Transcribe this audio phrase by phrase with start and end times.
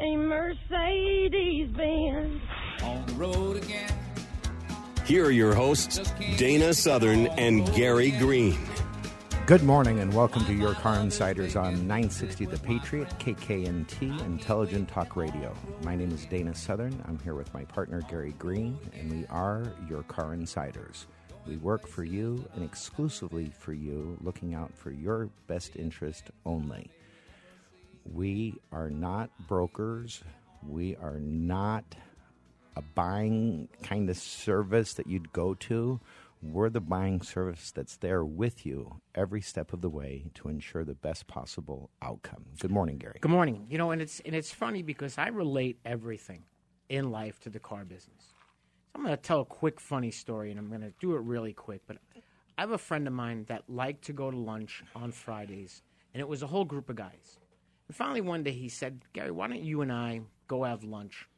[0.00, 2.42] a Mercedes Benz?
[2.82, 3.92] On the road again.
[5.04, 8.58] Here are your hosts, Dana Southern and Gary Green.
[9.46, 15.16] Good morning and welcome to Your Car Insiders on 960 The Patriot, KKNT, Intelligent Talk
[15.16, 15.54] Radio.
[15.82, 17.00] My name is Dana Southern.
[17.06, 21.06] I'm here with my partner Gary Green, and we are Your Car Insiders.
[21.46, 26.90] We work for you and exclusively for you, looking out for your best interest only.
[28.12, 30.22] We are not brokers.
[30.66, 31.84] We are not
[32.76, 36.00] a buying kind of service that you'd go to.
[36.42, 40.84] We're the buying service that's there with you every step of the way to ensure
[40.84, 42.44] the best possible outcome.
[42.60, 43.18] Good morning, Gary.
[43.20, 43.66] Good morning.
[43.70, 46.44] You know, and it's and it's funny because I relate everything
[46.88, 48.34] in life to the car business.
[48.86, 51.22] So I'm going to tell a quick funny story, and I'm going to do it
[51.22, 51.82] really quick.
[51.86, 51.96] But
[52.58, 56.20] I have a friend of mine that liked to go to lunch on Fridays, and
[56.20, 57.38] it was a whole group of guys.
[57.88, 61.28] And finally, one day he said, Gary, why don't you and I go have lunch?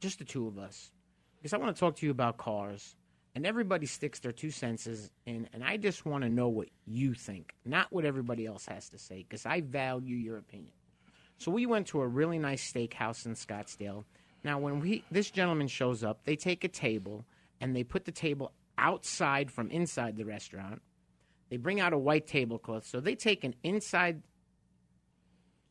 [0.00, 0.90] Just the two of us.
[1.36, 2.96] Because I want to talk to you about cars.
[3.36, 7.14] And everybody sticks their two senses in, and I just want to know what you
[7.14, 10.72] think, not what everybody else has to say, because I value your opinion.
[11.38, 14.04] So we went to a really nice steakhouse in Scottsdale.
[14.44, 17.24] Now, when we this gentleman shows up, they take a table
[17.60, 20.80] and they put the table outside from inside the restaurant.
[21.50, 24.22] They bring out a white tablecloth, so they take an inside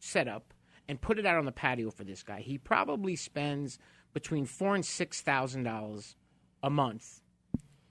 [0.03, 0.53] setup
[0.87, 2.41] and put it out on the patio for this guy.
[2.41, 3.79] He probably spends
[4.13, 6.15] between four and six thousand dollars
[6.61, 7.21] a month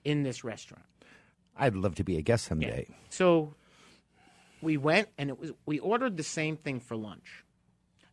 [0.03, 0.85] in this restaurant.
[1.55, 2.87] I'd love to be a guest someday.
[2.89, 2.95] Yeah.
[3.09, 3.55] So
[4.61, 7.43] we went and it was we ordered the same thing for lunch.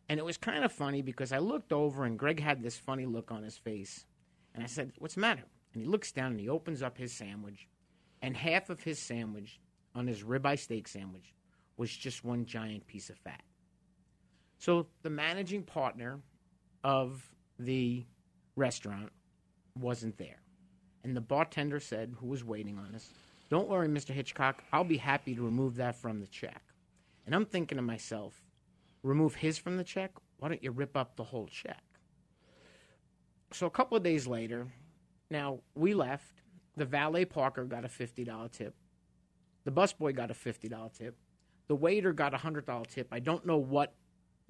[0.09, 3.05] And it was kind of funny because I looked over and Greg had this funny
[3.05, 4.05] look on his face.
[4.53, 5.43] And I said, What's the matter?
[5.73, 7.67] And he looks down and he opens up his sandwich.
[8.21, 9.59] And half of his sandwich
[9.95, 11.33] on his ribeye steak sandwich
[11.77, 13.41] was just one giant piece of fat.
[14.61, 16.19] So the managing partner
[16.83, 17.27] of
[17.57, 18.05] the
[18.55, 19.11] restaurant
[19.79, 20.37] wasn't there.
[21.03, 23.09] And the bartender said, who was waiting on us,
[23.49, 24.11] Don't worry, Mr.
[24.11, 26.61] Hitchcock, I'll be happy to remove that from the check.
[27.25, 28.39] And I'm thinking to myself,
[29.01, 30.11] remove his from the check?
[30.37, 31.81] Why don't you rip up the whole check?
[33.51, 34.67] So a couple of days later,
[35.31, 36.43] now we left.
[36.77, 38.75] The valet parker got a $50 tip.
[39.63, 41.17] The busboy got a $50 tip.
[41.67, 43.07] The waiter got a $100 tip.
[43.11, 43.95] I don't know what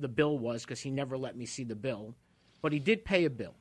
[0.01, 2.15] the bill was because he never let me see the bill,
[2.61, 3.55] but he did pay a bill.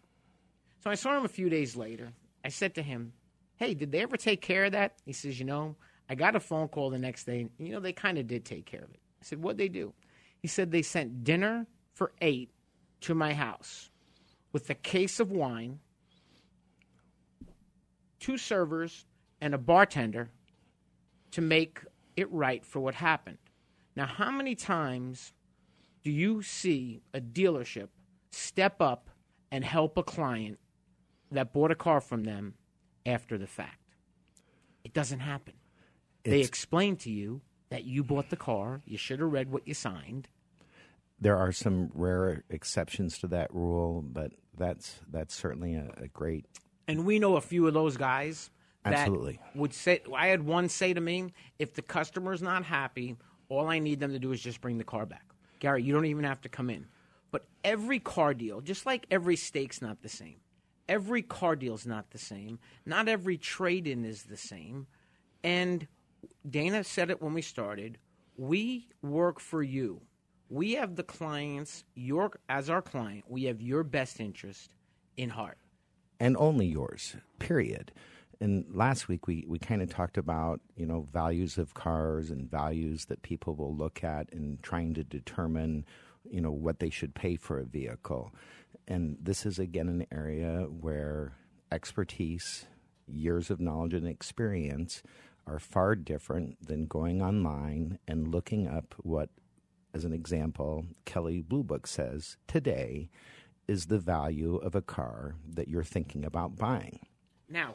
[0.83, 2.13] So I saw him a few days later.
[2.45, 3.13] I said to him,
[3.57, 4.95] Hey, did they ever take care of that?
[5.05, 5.77] He says, You know,
[6.09, 7.43] I got a phone call the next day.
[7.43, 9.01] And, you know, they kind of did take care of it.
[9.21, 9.93] I said, What'd they do?
[10.39, 12.51] He said they sent dinner for eight
[13.03, 13.91] to my house
[14.53, 15.81] with a case of wine,
[18.19, 19.05] two servers,
[19.41, 20.31] and a bartender
[21.33, 21.81] to make
[22.17, 23.39] it right for what happened.
[23.97, 25.33] Now, how many times
[26.03, 27.89] do you see a dealership
[28.31, 29.11] step up
[29.51, 30.59] and help a client
[31.31, 32.55] that bought a car from them
[33.05, 33.97] after the fact?
[34.85, 35.55] It doesn't happen.
[36.25, 39.75] they explain to you that you bought the car, you should have read what you
[39.75, 40.29] signed.
[41.21, 46.47] There are some rare exceptions to that rule, but that's that's certainly a, a great.
[46.89, 48.51] And we know a few of those guys
[48.85, 49.39] that Absolutely.
[49.55, 53.17] would say I had one say to me, if the customer's not happy,
[53.49, 55.30] all I need them to do is just bring the car back.
[55.61, 56.87] Gary, you don't even have to come in.
[57.31, 60.37] But every car deal, just like every steak's not the same.
[60.89, 62.59] Every car deal's not the same.
[62.85, 64.89] Not every trade in is the same.
[65.45, 65.87] And
[66.49, 67.99] Dana said it when we started.
[68.37, 70.01] We work for you.
[70.49, 74.71] We have the clients, your as our client, we have your best interest
[75.17, 75.59] in heart.
[76.19, 77.93] and only yours, period.
[78.41, 82.51] And last week we, we kind of talked about, you know, values of cars and
[82.51, 85.85] values that people will look at in trying to determine,
[86.31, 88.33] you know, what they should pay for a vehicle.
[88.89, 91.35] And this is again an area where
[91.71, 92.65] expertise,
[93.07, 95.03] years of knowledge and experience
[95.47, 99.29] are far different than going online and looking up what,
[99.93, 103.11] as an example, Kelley Blue Book says today
[103.69, 107.01] is the value of a car that you're thinking about buying.
[107.49, 107.75] Now,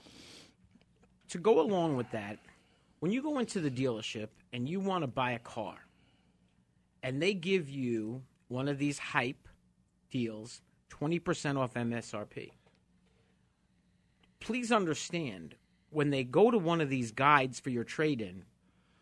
[1.35, 2.39] to go along with that,
[2.99, 5.75] when you go into the dealership and you want to buy a car,
[7.03, 9.49] and they give you one of these hype
[10.09, 10.61] deals,
[10.91, 12.51] 20% off MSRP,
[14.39, 15.55] please understand
[15.89, 18.45] when they go to one of these guides for your trade in,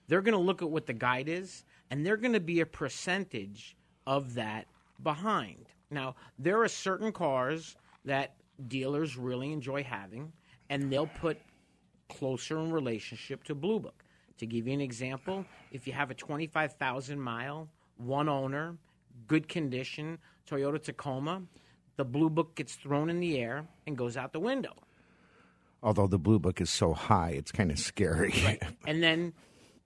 [0.08, 2.66] they're going to look at what the guide is, and they're going to be a
[2.66, 3.78] percentage
[4.08, 4.66] of that
[5.04, 5.68] behind.
[5.92, 7.76] Now, there are certain cars
[8.06, 8.34] that
[8.68, 10.34] dealers really enjoy having,
[10.72, 11.38] and they'll put
[12.10, 14.04] closer in relationship to Blue Book.
[14.40, 17.68] To give you an example, if you have a 25,000 mile,
[17.98, 18.78] one owner,
[19.28, 20.18] good condition
[20.50, 21.42] Toyota Tacoma,
[21.96, 24.74] the Blue Book gets thrown in the air and goes out the window.
[25.82, 28.34] Although the Blue Book is so high, it's kind of scary.
[28.44, 28.62] Right.
[28.88, 29.34] and then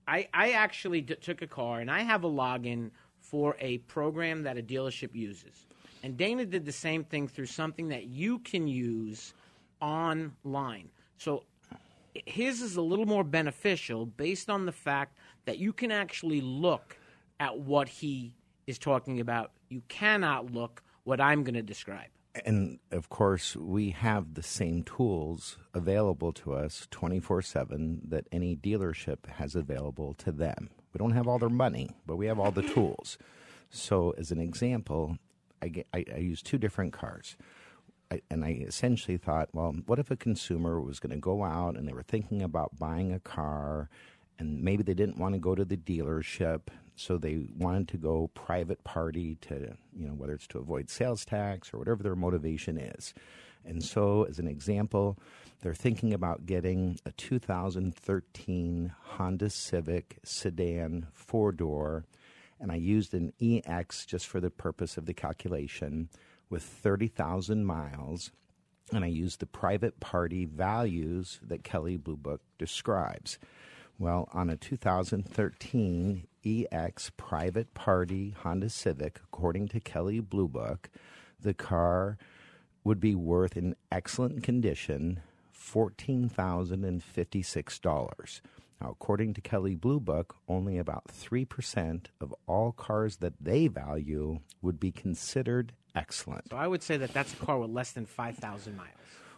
[0.06, 4.44] I, I actually d- took a car and I have a login for a program
[4.44, 5.66] that a dealership uses.
[6.02, 9.34] And Dana did the same thing through something that you can use
[9.80, 10.88] online.
[11.18, 11.44] So
[12.26, 16.98] his is a little more beneficial based on the fact that you can actually look
[17.40, 18.34] at what he
[18.66, 19.52] is talking about.
[19.68, 22.08] You cannot look what I'm going to describe.
[22.44, 28.56] And of course, we have the same tools available to us 24 7 that any
[28.56, 30.70] dealership has available to them.
[30.92, 33.18] We don't have all their money, but we have all the tools.
[33.70, 35.18] So, as an example,
[35.60, 37.36] I, get, I, I use two different cars.
[38.10, 41.76] I, and I essentially thought, well, what if a consumer was going to go out
[41.76, 43.88] and they were thinking about buying a car
[44.38, 48.30] and maybe they didn't want to go to the dealership, so they wanted to go
[48.34, 52.78] private party to, you know, whether it's to avoid sales tax or whatever their motivation
[52.78, 53.14] is.
[53.64, 55.18] And so, as an example,
[55.60, 62.04] they're thinking about getting a 2013 Honda Civic sedan four door,
[62.60, 66.08] and I used an EX just for the purpose of the calculation
[66.50, 68.30] with 30,000 miles.
[68.92, 73.38] And I used the private party values that Kelley Blue Book describes.
[73.98, 80.88] Well, on a 2013 EX private party Honda Civic, according to Kelley Blue Book,
[81.40, 82.18] the car
[82.84, 85.20] would be worth in excellent condition
[85.54, 88.40] $14,056.
[88.80, 94.40] Now, according to Kelley Blue Book, only about 3% of all cars that they value
[94.62, 96.50] would be considered excellent.
[96.50, 98.90] So I would say that that's a car with less than 5,000 miles.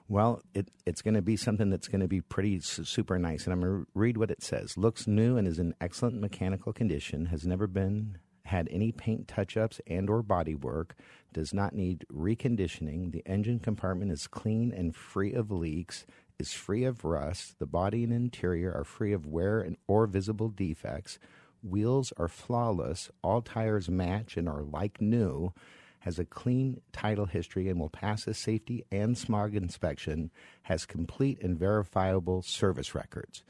[0.09, 3.45] Well, it, it's going to be something that's going to be pretty su- super nice.
[3.45, 4.77] And I'm going to read what it says.
[4.77, 7.27] Looks new and is in excellent mechanical condition.
[7.27, 8.19] Has never been
[8.51, 10.97] had any paint touch-ups and or body work.
[11.33, 13.13] Does not need reconditioning.
[13.13, 16.05] The engine compartment is clean and free of leaks.
[16.41, 17.59] Is free of rust.
[17.59, 21.19] The body and interior are free of wear and or visible defects.
[21.63, 23.11] Wheels are flawless.
[23.23, 25.53] All tires match and are like new
[26.01, 30.31] has a clean title history and will pass a safety and smog inspection,
[30.63, 33.45] has complete and verifiable service records.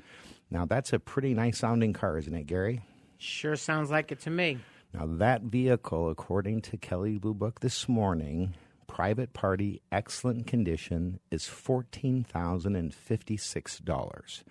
[0.50, 2.80] Now, that's a pretty nice sounding car, isn't it, Gary?
[3.18, 4.58] Sure sounds like it to me.
[4.92, 8.54] Now, that vehicle, according to Kelley Blue Book this morning,
[8.90, 14.42] private party, excellent condition, is $14,056.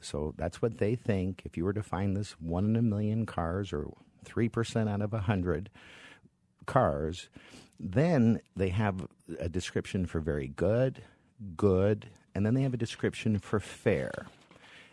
[0.00, 1.42] So that's what they think.
[1.44, 3.92] If you were to find this one in a million cars or
[4.24, 5.70] 3% out of a 100,
[6.66, 7.28] cars.
[7.78, 9.06] Then they have
[9.38, 11.02] a description for very good,
[11.56, 14.26] good, and then they have a description for fair.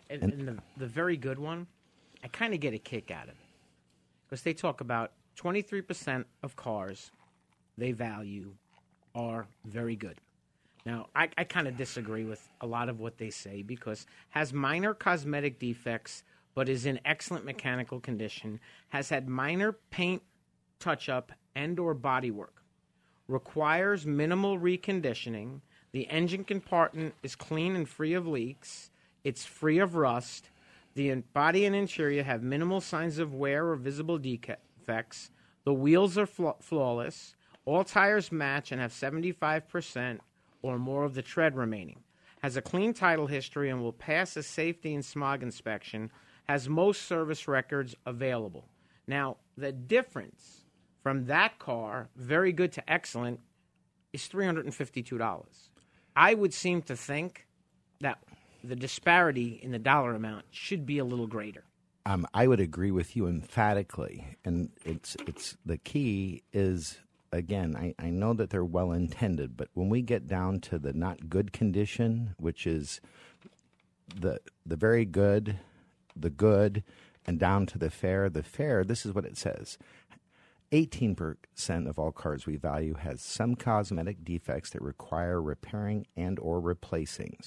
[0.09, 1.67] And, and, the, the very good one,
[2.23, 3.35] I kind of get a kick out of it
[4.27, 7.11] because they talk about 23% of cars
[7.77, 8.53] they value
[9.15, 10.17] are very good.
[10.85, 14.51] Now, I, I kind of disagree with a lot of what they say because has
[14.51, 20.21] minor cosmetic defects but is in excellent mechanical condition, has had minor paint
[20.79, 22.63] touch up and or body work.
[23.27, 25.61] Requires minimal reconditioning.
[25.93, 28.89] The engine compartment is clean and free of leaks.
[29.23, 30.49] It's free of rust.
[30.95, 35.31] The body and interior have minimal signs of wear or visible defects.
[35.63, 37.35] The wheels are flaw- flawless.
[37.65, 40.19] All tires match and have 75%
[40.61, 42.03] or more of the tread remaining.
[42.41, 46.11] Has a clean title history and will pass a safety and smog inspection.
[46.49, 48.65] Has most service records available.
[49.07, 50.61] Now, the difference
[51.03, 53.39] from that car, very good to excellent,
[54.13, 55.47] is $352.
[56.15, 57.47] I would seem to think
[58.01, 58.19] that
[58.63, 61.63] the disparity in the dollar amount should be a little greater.
[62.05, 66.97] Um, I would agree with you emphatically, and it's it's the key is
[67.31, 70.93] again, I, I know that they're well intended, but when we get down to the
[70.93, 73.01] not good condition, which is
[74.13, 75.59] the the very good,
[76.15, 76.83] the good,
[77.25, 79.77] and down to the fair, the fair, this is what it says.
[80.71, 81.35] 18%
[81.89, 87.37] of all cars we value has some cosmetic defects that require repairing and or replacing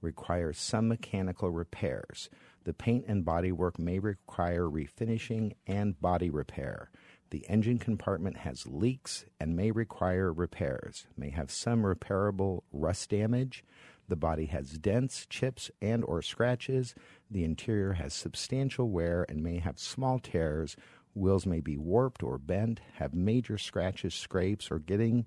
[0.00, 2.30] require some mechanical repairs
[2.64, 6.90] the paint and bodywork may require refinishing and body repair
[7.30, 13.64] the engine compartment has leaks and may require repairs may have some repairable rust damage.
[14.08, 16.94] The body has dents chips and or scratches.
[17.30, 20.76] The interior has substantial wear and may have small tears.
[21.14, 25.26] Wheels may be warped or bent, have major scratches, scrapes, or getting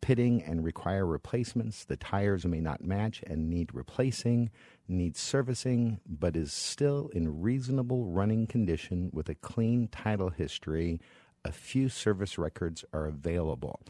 [0.00, 1.84] pitting and require replacements.
[1.84, 4.50] The tires may not match and need replacing,
[4.88, 11.00] needs servicing, but is still in reasonable running condition with a clean title history.
[11.44, 13.80] A few service records are available.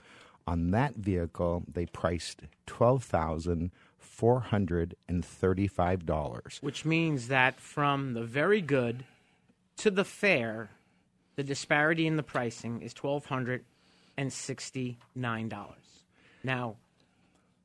[0.47, 6.59] On that vehicle, they priced twelve thousand four hundred and thirty-five dollars.
[6.61, 9.05] Which means that from the very good
[9.77, 10.71] to the fair,
[11.37, 13.65] the disparity in the pricing is twelve hundred
[14.17, 15.90] and sixty-nine dollars.
[16.43, 16.77] Now,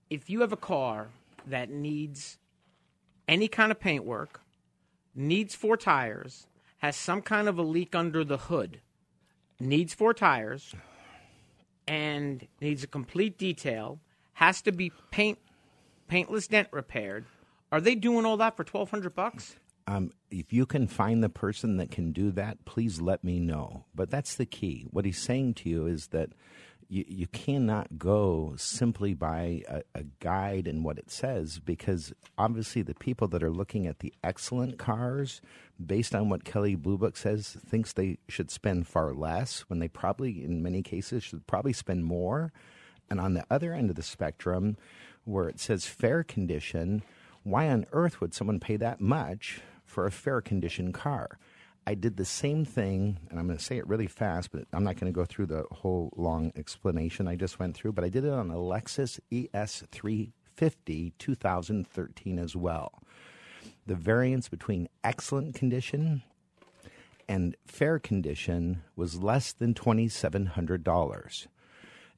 [0.09, 1.07] if you have a car
[1.47, 2.37] that needs
[3.27, 4.41] any kind of paint work,
[5.15, 8.81] needs four tires, has some kind of a leak under the hood,
[9.59, 10.73] needs four tires,
[11.87, 13.99] and needs a complete detail,
[14.33, 15.39] has to be paint
[16.07, 17.25] paintless dent repaired.
[17.71, 19.55] Are they doing all that for twelve hundred bucks?
[19.87, 23.85] Um, if you can find the person that can do that, please let me know.
[23.93, 24.87] But that's the key.
[24.89, 26.29] What he's saying to you is that
[26.87, 32.81] you, you cannot go simply by a, a guide and what it says because obviously
[32.81, 35.41] the people that are looking at the excellent cars,
[35.83, 39.87] based on what Kelley Blue Book says, thinks they should spend far less when they
[39.87, 42.51] probably, in many cases, should probably spend more.
[43.09, 44.77] And on the other end of the spectrum,
[45.25, 47.03] where it says fair condition,
[47.43, 51.37] why on earth would someone pay that much for a fair condition car?
[51.87, 54.83] I did the same thing, and I'm going to say it really fast, but I'm
[54.83, 58.09] not going to go through the whole long explanation I just went through, but I
[58.09, 63.03] did it on a Lexus ES350 2013 as well.
[63.85, 66.23] The variance between excellent condition
[67.27, 71.47] and fair condition was less than $2,700.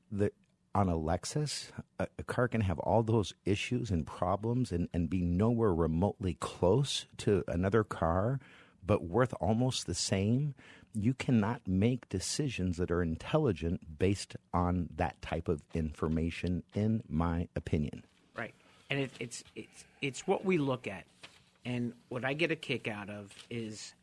[0.09, 0.31] The,
[0.73, 5.09] on a Lexus, a, a, car can have all those issues and problems and, and
[5.09, 8.39] be nowhere remotely close to another car
[8.87, 10.55] but worth almost the same,
[10.93, 17.47] you cannot make decisions that are intelligent based on that type of information, in my
[17.55, 18.03] opinion.
[18.35, 18.53] Right,
[18.89, 21.03] and it, it's it's it's what we look at,
[21.65, 23.93] and what I get a kick out of is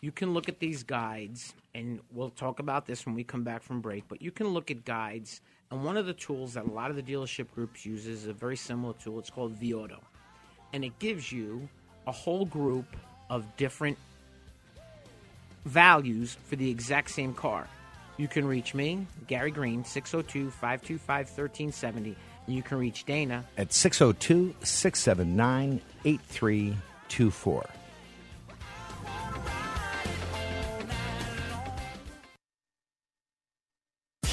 [0.00, 3.62] you can look at these guides, and we'll talk about this when we come back
[3.62, 4.04] from break.
[4.08, 6.96] But you can look at guides, and one of the tools that a lot of
[6.96, 9.20] the dealership groups use is a very similar tool.
[9.20, 10.00] It's called vAuto,
[10.72, 11.68] and it gives you
[12.06, 12.96] a whole group
[13.30, 13.96] of different
[15.64, 17.68] values for the exact same car.
[18.16, 22.16] You can reach me, Gary Green, 602 525 1370.
[22.46, 27.66] And you can reach Dana at 602 679 8324.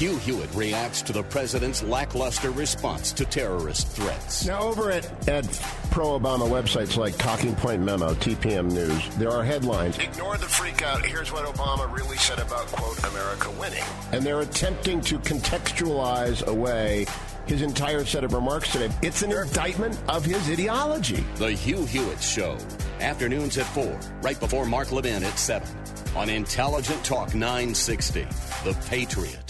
[0.00, 4.46] Hugh Hewitt reacts to the president's lackluster response to terrorist threats.
[4.46, 5.44] Now, over at, at
[5.90, 10.80] pro Obama websites like Talking Point Memo, TPM News, there are headlines Ignore the freak
[10.80, 11.04] out.
[11.04, 13.84] Here's what Obama really said about, quote, America winning.
[14.12, 17.04] And they're attempting to contextualize away
[17.44, 18.88] his entire set of remarks today.
[19.02, 21.26] It's an indictment of his ideology.
[21.34, 22.56] The Hugh Hewitt Show.
[23.00, 25.68] Afternoons at 4, right before Mark Levin at 7.
[26.16, 28.26] On Intelligent Talk 960,
[28.64, 29.49] The Patriot.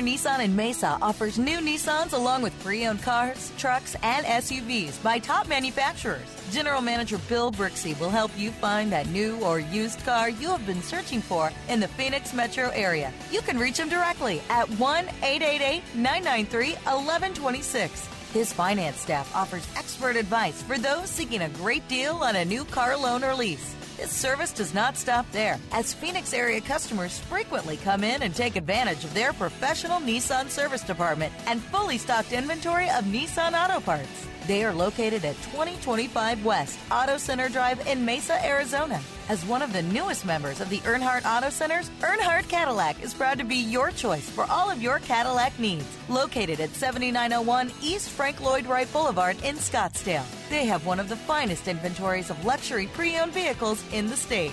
[0.00, 5.18] Nissan in Mesa offers new Nissans along with pre owned cars, trucks, and SUVs by
[5.18, 6.26] top manufacturers.
[6.50, 10.66] General Manager Bill Brixey will help you find that new or used car you have
[10.66, 13.12] been searching for in the Phoenix metro area.
[13.30, 18.08] You can reach him directly at 1 888 993 1126.
[18.32, 22.64] His finance staff offers expert advice for those seeking a great deal on a new
[22.64, 23.74] car loan or lease.
[23.96, 28.56] This service does not stop there, as Phoenix area customers frequently come in and take
[28.56, 34.26] advantage of their professional Nissan service department and fully stocked inventory of Nissan auto parts.
[34.46, 39.00] They are located at 2025 West Auto Center Drive in Mesa, Arizona.
[39.30, 43.38] As one of the newest members of the Earnhardt Auto Centers, Earnhardt Cadillac is proud
[43.38, 45.86] to be your choice for all of your Cadillac needs.
[46.10, 51.16] Located at 7901 East Frank Lloyd Wright Boulevard in Scottsdale, they have one of the
[51.16, 54.52] finest inventories of luxury pre owned vehicles in the state.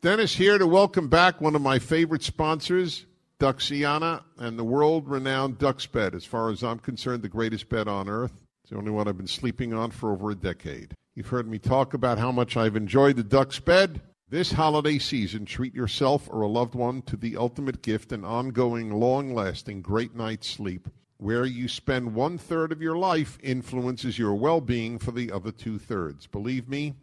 [0.00, 3.04] Dennis here to welcome back one of my favorite sponsors,
[3.40, 6.14] Duxiana, and the world renowned Duxbed.
[6.14, 8.44] As far as I'm concerned, the greatest bed on earth.
[8.62, 10.94] It's the only one I've been sleeping on for over a decade.
[11.14, 14.02] You've heard me talk about how much I've enjoyed the Dux bed.
[14.28, 18.92] This holiday season, treat yourself or a loved one to the ultimate gift an ongoing,
[18.92, 20.88] long lasting, great night's sleep.
[21.16, 25.50] Where you spend one third of your life influences your well being for the other
[25.50, 26.26] two thirds.
[26.26, 26.94] Believe me,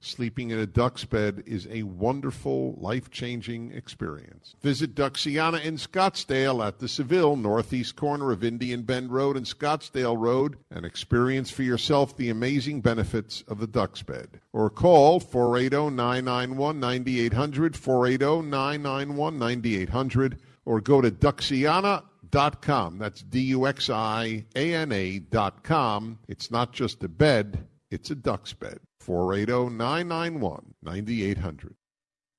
[0.00, 4.54] sleeping in a Dux bed is a wonderful, life changing experience.
[4.60, 10.18] Visit Duxiana in Scottsdale at the Seville, northeast corner of Indian Bend Road and Scottsdale
[10.18, 14.40] Road, and experience for yourself the amazing benefits of the Dux bed.
[14.52, 22.98] Or call 480 991 9800, 480 991 9800, or go to Duxiana.com.
[22.98, 26.18] That's D U X I A N A.com.
[26.28, 28.80] It's not just a bed, it's a Dux bed.
[29.00, 31.74] 480 991 9800.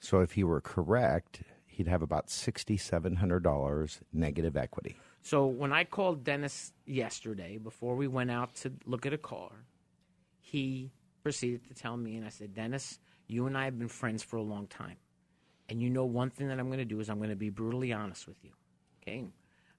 [0.00, 4.96] So if he were correct, he'd have about $6,700 negative equity.
[5.22, 9.50] So when I called Dennis yesterday before we went out to look at a car,
[10.40, 14.22] he proceeded to tell me, and I said, Dennis, you and I have been friends
[14.22, 14.96] for a long time.
[15.68, 17.50] And you know one thing that I'm going to do is I'm going to be
[17.50, 18.50] brutally honest with you.
[19.02, 19.24] Okay?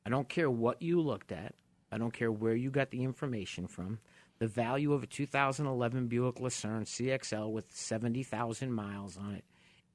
[0.07, 1.53] I don't care what you looked at.
[1.91, 3.99] I don't care where you got the information from.
[4.39, 9.43] The value of a 2011 Buick Lucerne CXL with 70,000 miles on it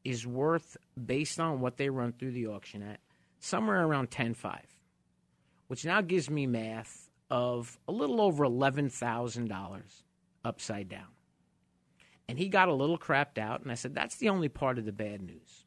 [0.04, 3.00] is worth, based on what they run through the auction at,
[3.40, 4.58] somewhere around 10.5,
[5.68, 9.82] which now gives me math of a little over $11,000
[10.44, 11.08] upside down.
[12.28, 14.84] And he got a little crapped out, and I said, that's the only part of
[14.84, 15.64] the bad news.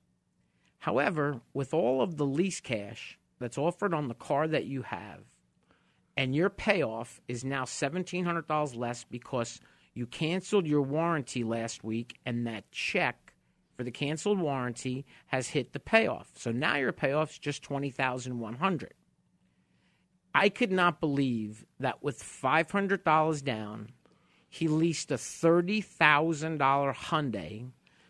[0.78, 5.22] However, with all of the lease cash that's offered on the car that you have,
[6.18, 9.60] and your payoff is now $1,700 less because
[9.94, 13.34] you canceled your warranty last week, and that check
[13.76, 16.32] for the canceled warranty has hit the payoff.
[16.38, 18.94] So now your payoff is just 20100
[20.38, 23.92] I could not believe that with $500 down,
[24.50, 26.58] he leased a $30,000
[26.94, 27.70] Hyundai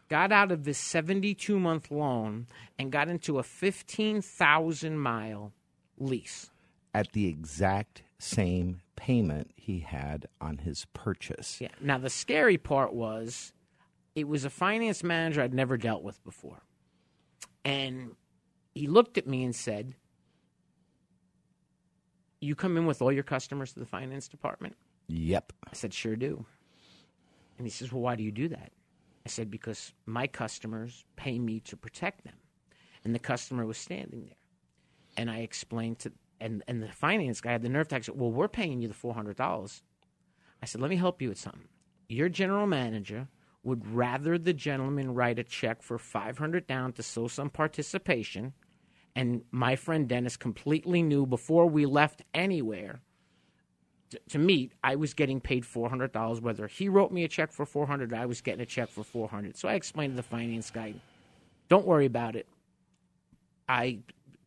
[0.10, 5.54] got out of this 72 month loan and got into a 15,000 mile
[5.98, 6.50] lease.
[6.94, 11.60] At the exact same payment he had on his purchase.
[11.60, 11.70] Yeah.
[11.82, 13.52] Now, the scary part was
[14.16, 16.62] it was a finance manager I'd never dealt with before.
[17.66, 18.12] And
[18.74, 19.96] he looked at me and said,
[22.40, 24.76] You come in with all your customers to the finance department?
[25.08, 25.54] Yep.
[25.66, 26.46] I said, Sure do.
[27.58, 28.72] And he says, Well, why do you do that?
[29.26, 32.36] I said, because my customers pay me to protect them.
[33.04, 34.38] And the customer was standing there.
[35.18, 38.32] And I explained to and and the finance guy had the nerve to say, "Well,
[38.32, 39.84] we're paying you the four hundred dollars."
[40.62, 41.68] I said, "Let me help you with something.
[42.10, 43.30] Your general manager
[43.64, 48.54] would rather the gentleman write a check for five hundred down to show some participation."
[49.16, 53.02] And my friend Dennis completely knew before we left anywhere
[54.30, 56.42] to, meet, I was getting paid four hundred dollars.
[56.42, 59.04] Whether he wrote me a check for four hundred, I was getting a check for
[59.04, 59.58] four hundred.
[59.58, 60.96] So I explained to the finance guy,
[61.70, 62.48] "Don't worry about it.
[63.68, 64.00] I,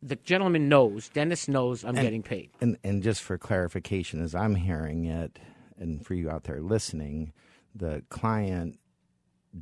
[0.03, 1.09] the gentleman knows.
[1.09, 5.39] Dennis knows I'm And- getting paid." And and just for clarification, as I'm hearing it,
[5.79, 7.33] and for you out there listening,
[7.75, 8.79] the client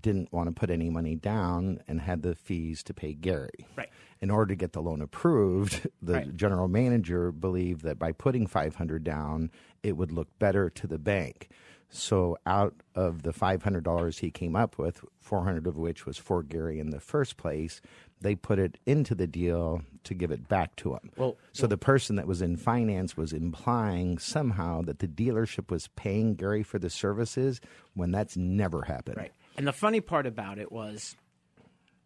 [0.01, 3.67] didn't want to put any money down and had the fees to pay Gary.
[3.77, 3.89] Right.
[4.21, 6.37] In order to get the loan approved, the Right.
[6.37, 9.51] general manager believed that by putting 500 down,
[9.83, 11.49] it would look better to the bank.
[11.89, 16.81] So out of the $500 he came up with, 400 of which was for Gary
[16.81, 17.81] in the first place,
[18.21, 21.11] they put it into the deal to give it back to him.
[21.17, 25.87] Well- so the person that was in finance was implying somehow that the dealership was
[25.89, 27.61] paying Gary for the services
[27.95, 29.19] when that's never happened.
[29.19, 29.33] Right.
[29.57, 31.17] And the funny part about it was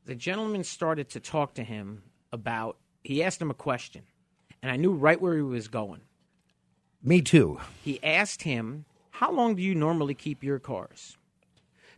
[0.05, 4.03] the gentleman started to talk to him about, he asked him a question,
[4.63, 6.03] and I knew right where he was going.
[7.03, 7.59] Me too.
[7.83, 11.17] He asked him, How long do you normally keep your cars?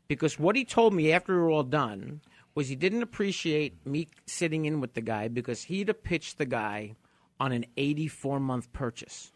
[0.09, 2.21] Because what he told me after we were all done
[2.55, 6.47] was he didn't appreciate me sitting in with the guy because he'd have pitched the
[6.47, 6.95] guy
[7.41, 9.33] on an 84 month purchase.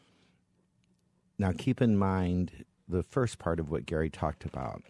[1.39, 4.83] Now, keep in mind the first part of what Gary talked about.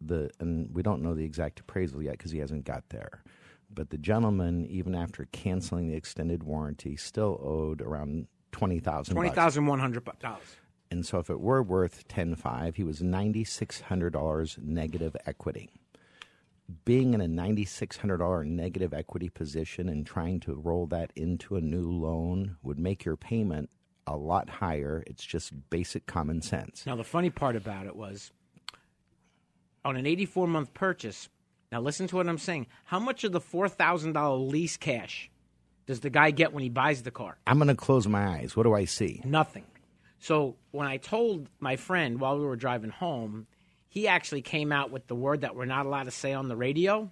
[0.00, 3.22] The and we don't know the exact appraisal yet because he hasn't got there.
[3.72, 9.16] But the gentleman, even after canceling the extended warranty, still owed around twenty thousand.
[9.16, 10.38] $20,100.
[10.90, 15.16] And so, if it were worth ten five, he was ninety six hundred dollars negative
[15.26, 15.68] equity.
[16.84, 21.12] Being in a ninety six hundred dollar negative equity position and trying to roll that
[21.14, 23.68] into a new loan would make your payment
[24.06, 25.04] a lot higher.
[25.06, 26.86] It's just basic common sense.
[26.86, 28.32] Now, the funny part about it was
[29.84, 31.28] on an 84 month purchase,
[31.70, 32.66] now listen to what I'm saying.
[32.84, 35.30] How much of the $4,000 lease cash
[35.86, 37.38] does the guy get when he buys the car?
[37.46, 38.56] I'm going to close my eyes.
[38.56, 39.20] What do I see?
[39.24, 39.64] Nothing.
[40.18, 43.46] So when I told my friend while we were driving home,
[43.88, 46.56] he actually came out with the word that we're not allowed to say on the
[46.56, 47.10] radio.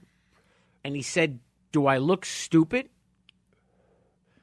[0.85, 1.41] And he said,
[1.73, 2.89] Do I look stupid?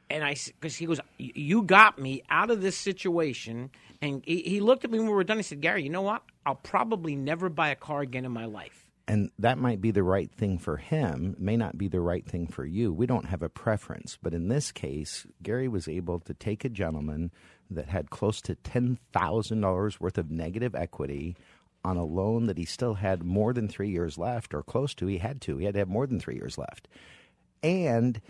[0.09, 3.71] And I, because he goes, You got me out of this situation.
[4.03, 5.37] And he, he looked at me when we were done.
[5.37, 6.23] He said, Gary, you know what?
[6.45, 8.85] I'll probably never buy a car again in my life.
[9.07, 12.47] And that might be the right thing for him, may not be the right thing
[12.47, 12.91] for you.
[12.91, 14.17] We don't have a preference.
[14.21, 17.31] But in this case, Gary was able to take a gentleman
[17.71, 21.37] that had close to $10,000 worth of negative equity
[21.85, 25.07] on a loan that he still had more than three years left, or close to.
[25.07, 25.57] He had to.
[25.57, 26.89] He had to have more than three years left.
[27.61, 28.21] And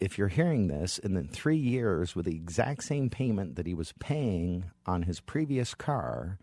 [0.00, 3.74] if you're hearing this, and then three years with the exact same payment that he
[3.74, 6.38] was paying on his previous car,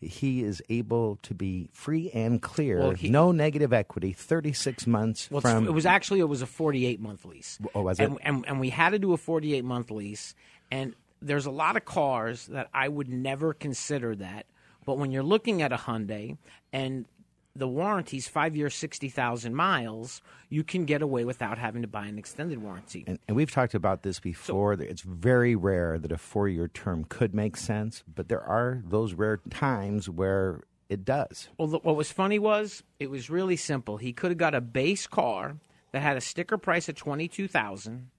[0.00, 5.30] he is able to be free and clear, Well, he- no negative equity, 36 months
[5.30, 5.66] Well, from.
[5.66, 7.58] it was actually it was a 48 month lease.
[7.74, 8.20] Oh, was and, it?
[8.24, 10.34] And, and we had to do a 48 month lease.
[10.70, 14.46] And there's a lot of cars that I would never consider that.
[14.84, 16.36] But when you're looking at a Hyundai
[16.72, 17.06] and
[17.54, 22.18] the warranty's five years, 60,000 miles, you can get away without having to buy an
[22.18, 23.04] extended warranty.
[23.06, 24.76] and, and we've talked about this before.
[24.76, 28.82] that it's very rare that a four year term could make sense, but there are
[28.86, 31.48] those rare times where it does.
[31.58, 33.96] Well, the, what was funny was it was really simple.
[33.96, 35.56] He could have got a base car
[35.92, 38.10] that had a sticker price of twenty two thousand,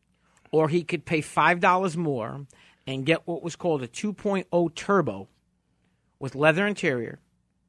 [0.51, 2.45] or he could pay five dollars more
[2.85, 5.27] and get what was called a 2.0 turbo
[6.19, 7.19] with leather interior,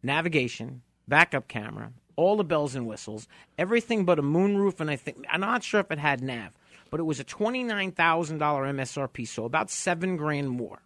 [0.02, 5.24] navigation, backup camera, all the bells and whistles, everything but a moonroof, and I think
[5.30, 6.52] I'm not sure if it had nav,
[6.90, 10.80] but it was a twenty nine thousand dollar MSRP, so about seven grand more.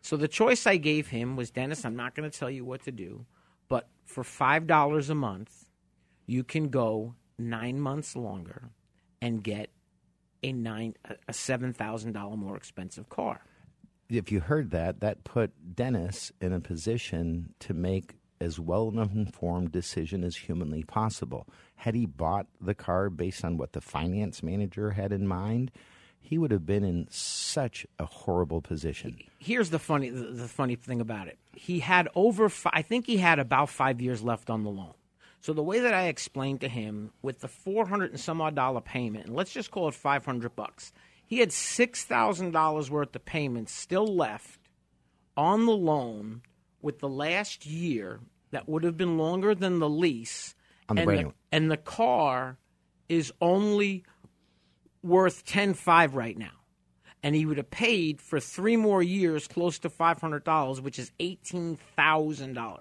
[0.00, 2.82] So the choice I gave him was Dennis, I'm not going to tell you what
[2.84, 3.26] to do,
[3.68, 5.66] but for $5 a month,
[6.26, 8.70] you can go 9 months longer
[9.20, 9.70] and get
[10.42, 13.40] a 9 a $7,000 more expensive car.
[14.08, 18.98] If you heard that, that put Dennis in a position to make as well an
[18.98, 21.46] informed decision as humanly possible.
[21.76, 25.70] Had he bought the car based on what the finance manager had in mind,
[26.20, 29.18] he would have been in such a horrible position.
[29.38, 31.38] Here's the funny the, funny thing about it.
[31.54, 34.94] He had over I think he had about 5 years left on the loan.
[35.40, 38.80] So the way that I explained to him with the 400 and some odd dollar
[38.80, 40.92] payment, and let's just call it 500 bucks.
[41.24, 44.60] He had $6,000 worth of payments still left
[45.36, 46.42] on the loan
[46.82, 50.54] with the last year that would have been longer than the lease.
[50.88, 51.34] On the and, brand the, new.
[51.52, 52.56] and the car
[53.08, 54.04] is only
[55.02, 56.50] worth ten five right now.
[57.22, 62.78] and he would have paid for three more years close to $500, which is $18,000.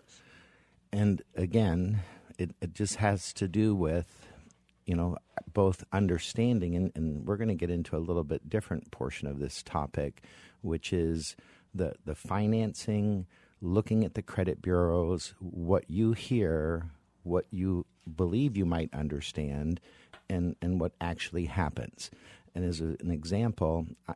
[0.92, 2.02] And again,
[2.38, 4.28] it, it just has to do with,
[4.86, 5.18] you know,
[5.54, 9.40] both understanding, and, and we're going to get into a little bit different portion of
[9.40, 10.22] this topic,
[10.62, 11.36] which is
[11.74, 13.26] the, the financing,
[13.62, 16.92] looking at the credit bureaus, what you hear,
[17.24, 19.80] what you believe you might understand,
[20.30, 22.12] and, and what actually happens.
[22.56, 24.14] And as a, an example, I,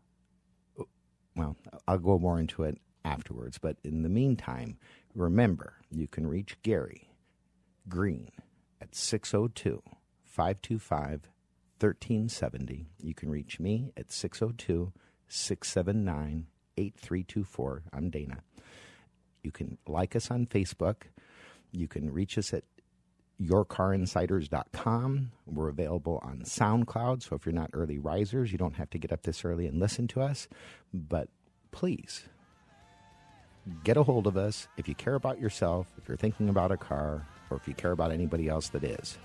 [1.36, 1.56] well,
[1.88, 4.78] I'll go more into it afterwards, but in the meantime,
[5.16, 7.10] remember you can reach Gary
[7.88, 8.30] Green
[8.80, 9.82] at 602
[10.24, 11.30] 525
[11.80, 12.86] 1370.
[13.02, 14.94] You can reach me at 602
[15.28, 17.84] 679 8324.
[17.92, 18.44] I'm Dana.
[19.44, 21.04] You can like us on Facebook.
[21.72, 22.64] You can reach us at
[23.42, 25.32] yourcarinsiders.com.
[25.46, 29.12] We're available on SoundCloud, so if you're not early risers, you don't have to get
[29.12, 30.48] up this early and listen to us.
[30.94, 31.30] But
[31.72, 32.26] please
[33.84, 36.78] get a hold of us if you care about yourself, if you're thinking about a
[36.78, 39.18] car, or if you care about anybody else that is.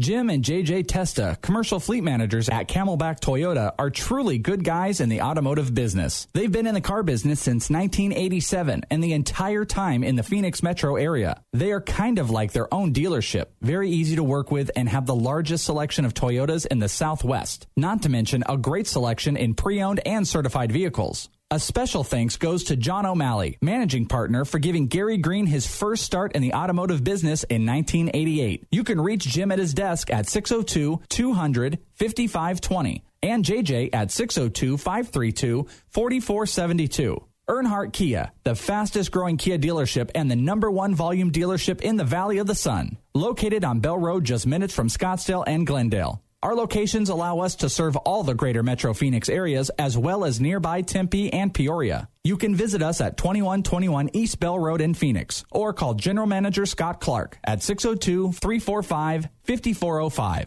[0.00, 5.10] Jim and JJ Testa, commercial fleet managers at Camelback Toyota, are truly good guys in
[5.10, 6.26] the automotive business.
[6.32, 10.62] They've been in the car business since 1987 and the entire time in the Phoenix
[10.62, 11.42] metro area.
[11.52, 15.04] They are kind of like their own dealership, very easy to work with, and have
[15.04, 17.66] the largest selection of Toyotas in the Southwest.
[17.76, 21.28] Not to mention a great selection in pre owned and certified vehicles.
[21.52, 26.04] A special thanks goes to John O'Malley, managing partner, for giving Gary Green his first
[26.04, 28.68] start in the automotive business in 1988.
[28.70, 34.76] You can reach Jim at his desk at 602 200 5520 and JJ at 602
[34.76, 37.24] 532 4472.
[37.48, 42.04] Earnhardt Kia, the fastest growing Kia dealership and the number one volume dealership in the
[42.04, 42.96] Valley of the Sun.
[43.12, 46.22] Located on Bell Road just minutes from Scottsdale and Glendale.
[46.42, 50.40] Our locations allow us to serve all the greater Metro Phoenix areas as well as
[50.40, 52.08] nearby Tempe and Peoria.
[52.24, 56.64] You can visit us at 2121 East Bell Road in Phoenix or call General Manager
[56.64, 60.46] Scott Clark at 602 345 5405.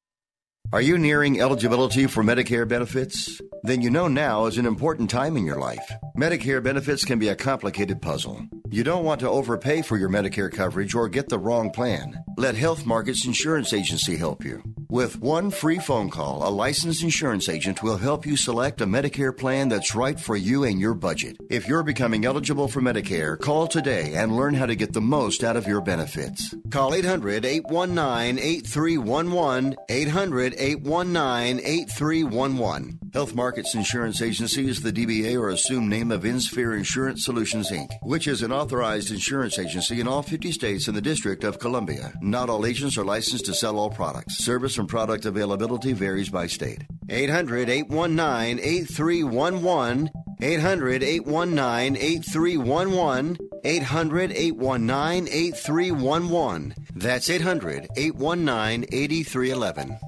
[0.73, 3.41] Are you nearing eligibility for Medicare benefits?
[3.63, 5.91] Then you know now is an important time in your life.
[6.17, 8.47] Medicare benefits can be a complicated puzzle.
[8.69, 12.23] You don't want to overpay for your Medicare coverage or get the wrong plan.
[12.37, 14.63] Let Health Markets Insurance Agency help you.
[14.91, 19.31] With one free phone call, a licensed insurance agent will help you select a Medicare
[19.35, 21.37] plan that's right for you and your budget.
[21.49, 25.45] If you're becoming eligible for Medicare, call today and learn how to get the most
[25.45, 26.53] out of your benefits.
[26.71, 29.77] Call 800 819 8311.
[29.87, 33.00] 800 819 8311.
[33.13, 37.89] Health Markets Insurance Agency is the DBA or assumed name of InSphere Insurance Solutions Inc.,
[38.03, 42.13] which is an authorized insurance agency in all 50 states and the District of Columbia.
[42.21, 44.37] Not all agents are licensed to sell all products.
[44.37, 46.83] Service and product availability varies by state.
[47.09, 50.09] 800 819 8311.
[50.41, 53.37] 800 819 8311.
[53.65, 56.75] 800 819 8311.
[56.95, 59.99] That's 800 819 8311.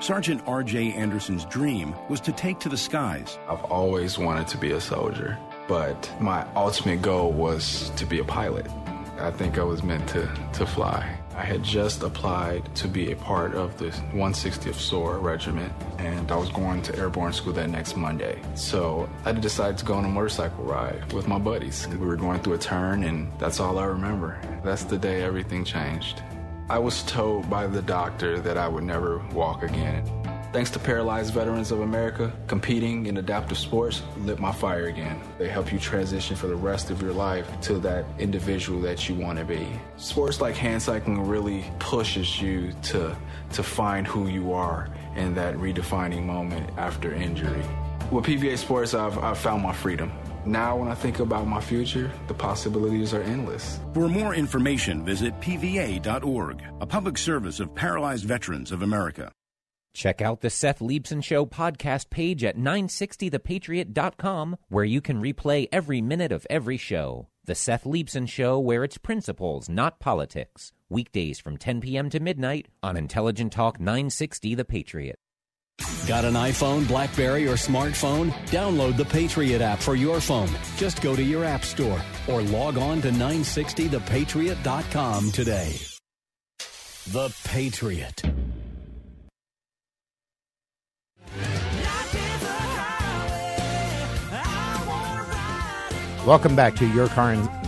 [0.00, 0.94] Sergeant R.J.
[0.94, 3.38] Anderson's dream was to take to the skies.
[3.46, 8.24] I've always wanted to be a soldier, but my ultimate goal was to be a
[8.24, 8.66] pilot.
[9.18, 11.18] I think I was meant to, to fly.
[11.36, 16.36] I had just applied to be a part of the 160th SOAR Regiment, and I
[16.36, 18.40] was going to airborne school that next Monday.
[18.54, 21.86] So I decided to go on a motorcycle ride with my buddies.
[21.88, 24.40] We were going through a turn, and that's all I remember.
[24.64, 26.22] That's the day everything changed.
[26.70, 30.04] I was told by the doctor that I would never walk again.
[30.52, 35.20] Thanks to Paralyzed Veterans of America, competing in adaptive sports lit my fire again.
[35.36, 39.16] They help you transition for the rest of your life to that individual that you
[39.16, 39.66] want to be.
[39.96, 43.16] Sports like hand cycling really pushes you to,
[43.54, 47.64] to find who you are in that redefining moment after injury.
[48.12, 50.12] With PVA Sports, I've, I've found my freedom.
[50.46, 53.78] Now, when I think about my future, the possibilities are endless.
[53.92, 59.30] For more information, visit pva.org, a public service of Paralyzed Veterans of America.
[59.92, 66.00] Check out the Seth Leibsohn Show podcast page at 960thepatriot.com, where you can replay every
[66.00, 67.28] minute of every show.
[67.44, 70.72] The Seth Leibsohn Show, where it's principles, not politics.
[70.88, 72.08] Weekdays from 10 p.m.
[72.10, 75.18] to midnight on Intelligent Talk 960 The Patriot.
[76.06, 78.30] Got an iPhone, Blackberry, or smartphone?
[78.46, 80.48] Download the Patriot app for your phone.
[80.76, 85.76] Just go to your app store or log on to 960thepatriot.com today.
[87.08, 88.22] The Patriot.
[96.26, 97.34] Welcome back to your car.
[97.34, 97.59] No.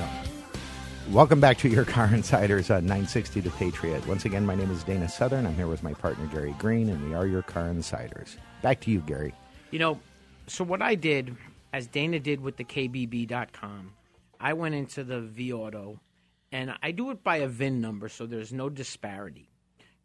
[1.12, 4.06] Welcome back to your car insiders on 960 The Patriot.
[4.06, 5.44] Once again, my name is Dana Southern.
[5.44, 8.38] I'm here with my partner Gary Green, and we are your car insiders.
[8.62, 9.34] Back to you, Gary.
[9.72, 10.00] You know,
[10.46, 11.36] so what I did,
[11.74, 13.92] as Dana did with the KBB.com,
[14.40, 15.98] I went into the vAuto,
[16.50, 19.50] and I do it by a VIN number, so there's no disparity.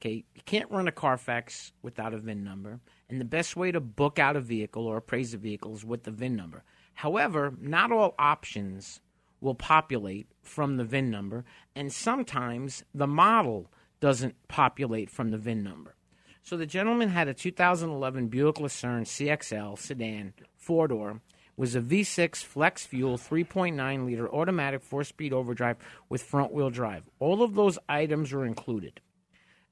[0.01, 3.79] Okay, you can't run a Carfax without a VIN number, and the best way to
[3.79, 6.65] book out a vehicle or appraise a vehicle is with the VIN number.
[6.95, 8.99] However, not all options
[9.47, 15.63] will populate from the VIN number, and sometimes the model doesn't populate from the VIN
[15.63, 15.95] number.
[16.43, 21.21] So the gentleman had a 2011 Buick Lucerne CXL sedan, four door,
[21.55, 25.77] was a V6 flex fuel 3.9 liter automatic four speed overdrive
[26.09, 27.03] with front wheel drive.
[27.19, 28.99] All of those items were included,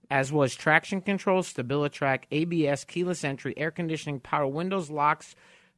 [0.10, 5.36] as was traction control, StabiliTrak, ABS, keyless entry, air conditioning, power windows, locks,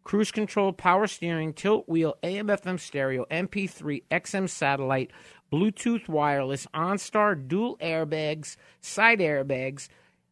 [0.07, 5.11] cruise control, power steering, tilt wheel, AM FM stereo, MP3, XM satellite,
[5.51, 9.89] Bluetooth wireless, OnStar, dual airbags, side airbags,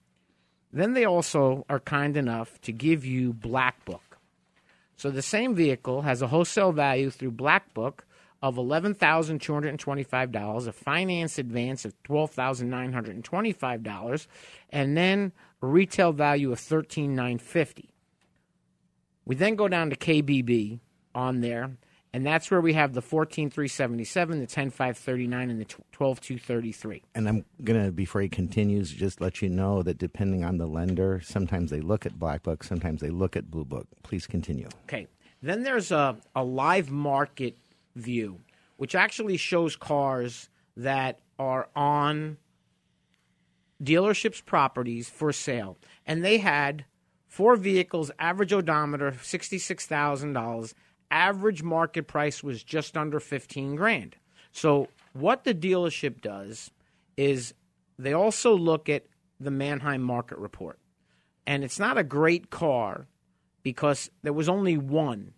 [0.71, 4.17] Then they also are kind enough to give you Black Book.
[4.97, 8.05] So the same vehicle has a wholesale value through Black Book
[8.41, 14.27] of $11,225, a finance advance of $12,925,
[14.69, 17.85] and then a retail value of $13,950.
[19.25, 20.79] We then go down to KBB
[21.13, 21.71] on there,
[22.13, 27.01] and that's where we have the 14377, the 10539, and the 12233.
[27.15, 30.67] And I'm going to, before he continues, just let you know that depending on the
[30.67, 33.87] lender, sometimes they look at Black Book, sometimes they look at Blue Book.
[34.03, 34.69] Please continue.
[34.83, 35.07] Okay.
[35.41, 37.57] Then there's a, a live market
[37.95, 38.39] view,
[38.77, 42.37] which actually shows cars that are on
[43.83, 45.77] dealerships' properties for sale.
[46.05, 46.85] And they had
[47.35, 50.73] four vehicles, average odometer, $66,000.
[51.11, 54.15] Average market price was just under 15 grand.
[54.53, 56.71] So, what the dealership does
[57.17, 57.53] is
[57.99, 59.03] they also look at
[59.37, 60.79] the Manheim market report.
[61.45, 63.05] And it's not a great car
[63.63, 65.33] because there was only one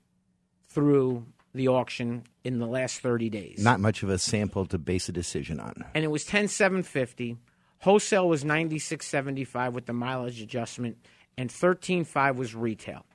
[0.70, 3.64] through the auction in the last 30 days.
[3.64, 5.84] Not much of a sample to base a decision on.
[5.96, 7.38] And it was 10750.
[7.80, 10.98] Wholesale was 9675 with the mileage adjustment
[11.38, 13.06] and 13.5 was retail.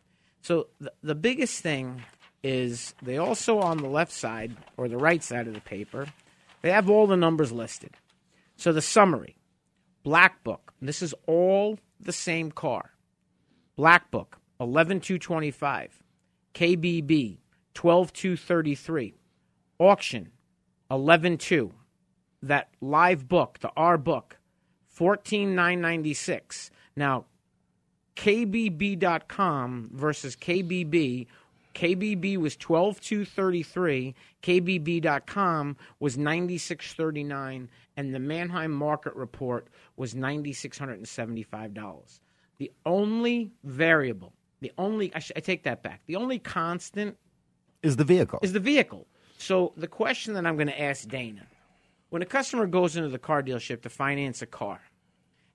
[0.43, 2.03] So the, the biggest thing
[2.43, 6.07] is they also on the left side or the right side of the paper,
[6.63, 7.97] they have all the numbers listed.
[8.57, 9.37] So the summary,
[10.03, 12.93] Black Book, this is all the same car.
[13.77, 16.03] Black Book, 11225.
[16.55, 17.39] KBB,
[17.75, 19.15] 12233.
[19.79, 20.31] Auction,
[20.89, 21.73] 112.
[22.43, 24.39] That live book, the R book,
[24.89, 26.71] 14996.
[26.97, 27.25] Now,
[28.17, 31.27] KBB.com versus KBB.
[31.75, 42.21] KBB was 12233, KBB.com was 9639 and the Manheim market report was $9675.
[42.59, 46.03] The only variable, the only I, sh- I take that back.
[46.07, 47.17] The only constant
[47.83, 48.39] is the vehicle.
[48.43, 49.07] Is the vehicle.
[49.39, 51.47] So the question that I'm going to ask Dana
[52.11, 54.81] when a customer goes into the car dealership to finance a car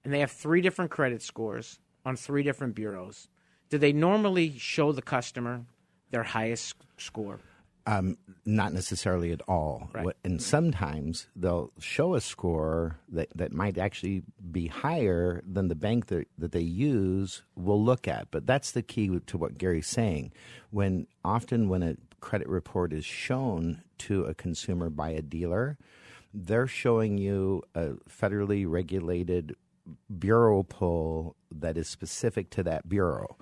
[0.03, 3.27] and they have three different credit scores on three different bureaus,
[3.69, 5.65] do they normally show the customer
[6.09, 7.39] their highest score?
[7.85, 9.89] Um, not necessarily at all.
[9.93, 10.05] Right.
[10.05, 15.75] What, and sometimes they'll show a score that, that might actually be higher than the
[15.75, 18.31] bank that, that they use will look at.
[18.31, 20.31] But that's the key to what Gary's saying.
[20.69, 25.77] When often when a credit report is shown to a consumer by a dealer,
[26.33, 29.55] they're showing you a federally regulated
[30.19, 33.37] bureau pull that is specific to that bureau.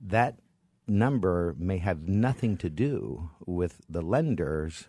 [0.00, 0.38] That
[0.86, 4.86] number may have nothing to do with the lenders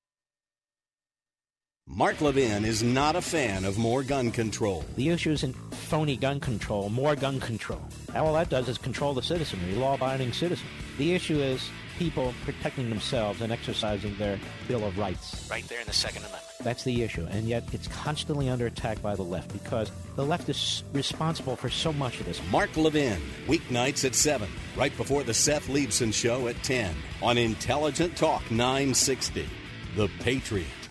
[1.89, 4.85] Mark Levin is not a fan of more gun control.
[4.97, 7.81] The issue isn't phony gun control, more gun control.
[8.15, 10.67] All that does is control the citizenry, law abiding citizen.
[10.99, 14.39] The issue is people protecting themselves and exercising their
[14.69, 15.49] Bill of Rights.
[15.51, 16.43] Right there in the Second Amendment.
[16.63, 17.27] That's the issue.
[17.31, 21.69] And yet it's constantly under attack by the left because the left is responsible for
[21.69, 22.41] so much of this.
[22.51, 28.17] Mark Levin, weeknights at 7, right before the Seth Leibsohn Show at 10 on Intelligent
[28.17, 29.49] Talk 960.
[29.97, 30.86] The Patriot.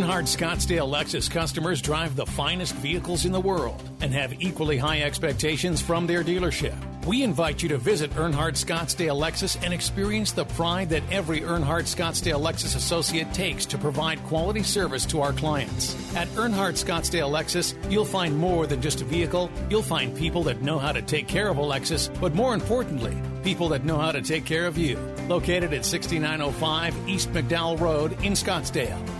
[0.00, 5.02] Earnhardt Scottsdale Lexus customers drive the finest vehicles in the world and have equally high
[5.02, 6.74] expectations from their dealership.
[7.04, 11.84] We invite you to visit Earnhardt Scottsdale Lexus and experience the pride that every Earnhardt
[11.84, 15.94] Scottsdale Lexus associate takes to provide quality service to our clients.
[16.16, 19.50] At Earnhardt Scottsdale Lexus, you'll find more than just a vehicle.
[19.68, 23.14] You'll find people that know how to take care of a Lexus, but more importantly,
[23.44, 24.96] people that know how to take care of you.
[25.28, 29.19] Located at 6905 East McDowell Road in Scottsdale.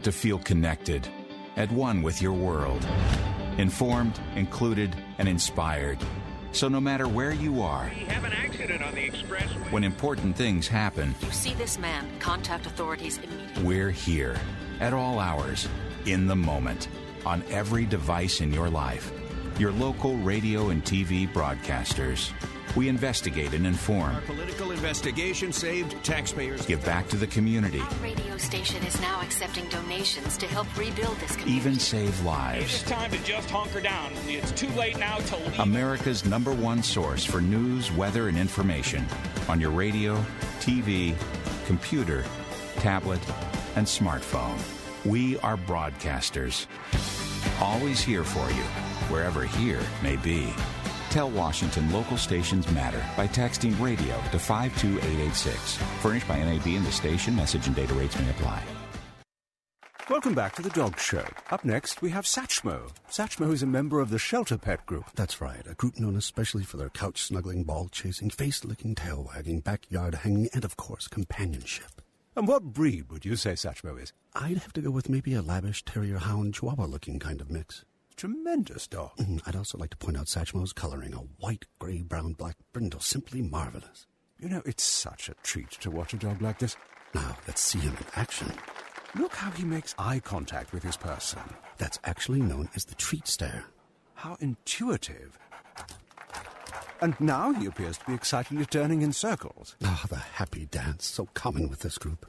[0.00, 1.06] Want to feel connected,
[1.56, 2.82] at one with your world,
[3.58, 5.98] informed, included, and inspired.
[6.52, 9.70] So no matter where you are, We have an accident on the expressway.
[9.70, 13.62] when important things happen, You see this man, contact authorities immediately.
[13.62, 14.36] we're here
[14.80, 15.68] at all hours,
[16.06, 16.88] in the moment,
[17.26, 19.12] on every device in your life.
[19.60, 22.30] Your local radio and TV broadcasters.
[22.76, 26.64] We investigate and inform, Our political investigation saved taxpayers.
[26.64, 31.18] give back to the community, Our radio station is now accepting donations to help rebuild
[31.18, 31.56] this community.
[31.56, 32.64] even save lives.
[32.64, 32.90] It's lives.
[32.90, 34.12] time to just hunker down.
[34.26, 35.60] It's too late now to leave.
[35.60, 39.04] America's number one source for news, weather, and information
[39.46, 40.24] on your radio,
[40.60, 41.14] TV,
[41.66, 42.24] computer,
[42.76, 43.20] tablet,
[43.76, 44.58] and smartphone.
[45.04, 46.64] We are broadcasters.
[47.60, 48.62] Always here for you,
[49.10, 50.48] wherever here may be.
[51.10, 55.76] Tell Washington local stations matter by texting radio to 52886.
[56.00, 58.62] Furnished by NAB and the station, message and data rates may apply.
[60.08, 61.24] Welcome back to the Dog Show.
[61.52, 62.90] Up next, we have Satchmo.
[63.08, 65.04] Satchmo is a member of the Shelter Pet Group.
[65.14, 69.30] That's right, a group known especially for their couch snuggling, ball chasing, face licking, tail
[69.32, 72.02] wagging, backyard hanging, and of course, companionship.
[72.34, 74.12] And what breed would you say Satchmo is?
[74.34, 77.84] I'd have to go with maybe a lavish terrier hound chihuahua looking kind of mix.
[78.20, 79.16] Tremendous dog.
[79.16, 83.00] Mhm, I'd also like to point out Satchmo's coloring a white, gray, brown, black brindle,
[83.00, 84.06] simply marvelous.
[84.38, 86.76] You know, it's such a treat to watch a dog like this.
[87.14, 88.52] Now, let's see him in action.
[89.14, 91.40] Look how he makes eye contact with his person.
[91.78, 93.64] That's actually known as the treat stare.
[94.16, 95.38] How intuitive.
[97.00, 99.76] And now he appears to be excitedly turning in circles.
[99.82, 102.26] Ah, the happy dance, so common with this group.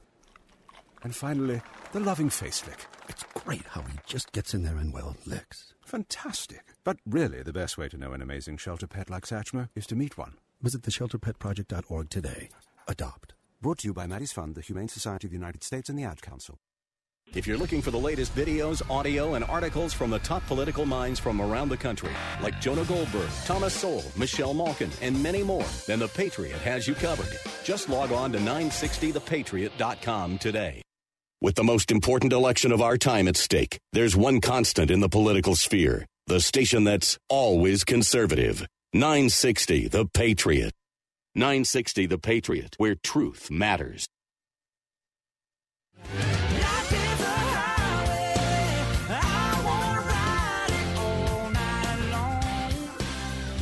[1.03, 1.61] And finally,
[1.91, 2.85] the loving face lick.
[3.09, 5.73] It's great how he just gets in there and, well, licks.
[5.91, 6.63] Fantastic.
[6.85, 9.95] But really, the best way to know an amazing shelter pet like Satchmo is to
[9.97, 10.35] meet one.
[10.61, 12.47] Visit theshelterpetproject.org today.
[12.87, 13.33] Adopt.
[13.61, 16.05] Brought to you by Maddie's Fund, the Humane Society of the United States, and the
[16.05, 16.59] Ad Council.
[17.33, 21.19] If you're looking for the latest videos, audio, and articles from the top political minds
[21.19, 22.11] from around the country,
[22.41, 26.95] like Jonah Goldberg, Thomas Sowell, Michelle Malkin, and many more, then The Patriot has you
[26.95, 27.37] covered.
[27.65, 30.81] Just log on to 960thepatriot.com today.
[31.43, 35.09] With the most important election of our time at stake, there's one constant in the
[35.09, 38.63] political sphere the station that's always conservative.
[38.93, 40.71] 960 The Patriot.
[41.33, 44.05] 960 The Patriot, where truth matters.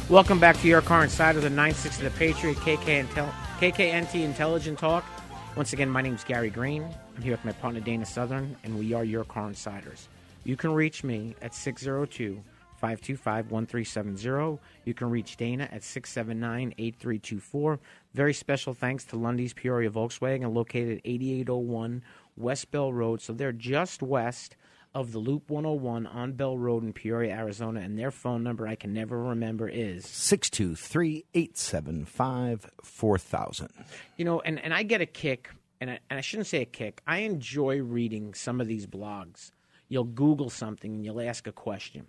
[0.09, 4.77] Welcome back to your car inside of the 960 The Patriot KK Intel- KKNT Intelligent
[4.79, 5.05] Talk.
[5.55, 6.85] Once again, my name is Gary Green.
[7.19, 10.07] I'm here with my partner Dana Southern, and we are your car insiders.
[10.45, 12.41] You can reach me at 602
[12.77, 14.57] 525 1370.
[14.85, 17.79] You can reach Dana at 679 8324.
[18.13, 22.03] Very special thanks to Lunde's Peoria Volkswagen, located at 8801
[22.37, 23.21] West Bell Road.
[23.21, 24.55] So they're just west
[24.95, 28.75] of the Loop 101 on Bell Road in Peoria, Arizona, and their phone number I
[28.75, 33.69] can never remember is 623 875 4000.
[34.15, 35.49] You know, and, and I get a kick,
[35.81, 39.51] and I, and I shouldn't say a kick, I enjoy reading some of these blogs.
[39.87, 42.07] You'll Google something and you'll ask a question.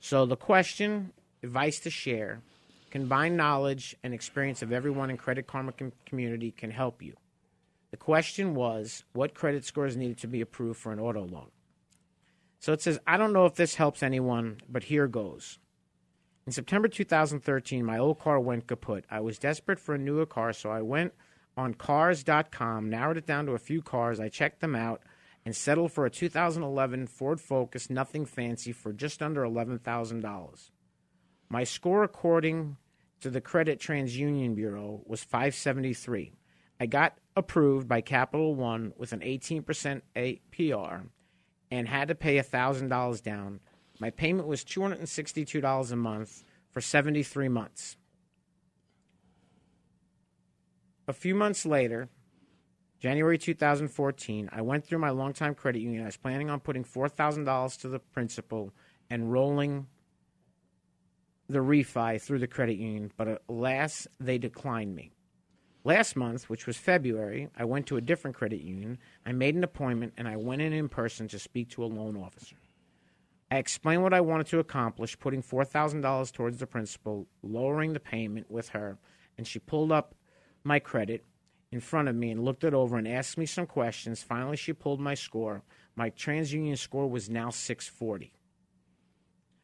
[0.00, 2.42] So the question, advice to share,
[2.90, 7.14] combined knowledge and experience of everyone in Credit Karma com- community can help you.
[7.90, 11.50] The question was, what credit scores needed to be approved for an auto loan?
[12.60, 15.58] So it says, I don't know if this helps anyone, but here goes.
[16.46, 19.04] In September 2013, my old car went kaput.
[19.10, 21.14] I was desperate for a newer car, so I went
[21.60, 24.18] on cars.com, narrowed it down to a few cars.
[24.18, 25.02] I checked them out
[25.44, 30.70] and settled for a 2011 Ford Focus, nothing fancy, for just under $11,000.
[31.48, 32.76] My score, according
[33.20, 36.32] to the Credit TransUnion Bureau, was 573.
[36.78, 41.06] I got approved by Capital One with an 18% APR
[41.70, 43.60] and had to pay $1,000 down.
[43.98, 47.96] My payment was $262 a month for 73 months.
[51.10, 52.08] A few months later,
[53.00, 56.04] January 2014, I went through my longtime credit union.
[56.04, 58.72] I was planning on putting $4,000 to the principal
[59.10, 59.88] and rolling
[61.48, 65.10] the refi through the credit union, but uh, alas, they declined me.
[65.82, 68.96] Last month, which was February, I went to a different credit union.
[69.26, 72.16] I made an appointment and I went in in person to speak to a loan
[72.16, 72.54] officer.
[73.50, 78.48] I explained what I wanted to accomplish, putting $4,000 towards the principal, lowering the payment
[78.48, 79.00] with her,
[79.36, 80.14] and she pulled up
[80.64, 81.24] my credit
[81.72, 84.22] in front of me and looked it over and asked me some questions.
[84.22, 85.62] Finally, she pulled my score.
[85.94, 88.32] My TransUnion score was now 640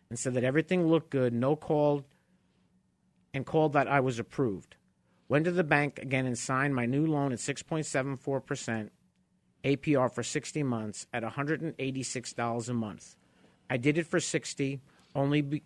[0.09, 2.05] and said that everything looked good, no call,
[3.34, 4.76] and called that I was approved.
[5.28, 8.90] Went to the bank again and signed my new loan at 6.74%
[9.64, 13.16] APR for 60 months at $186 a month.
[13.68, 14.80] I did it for 60
[15.14, 15.62] only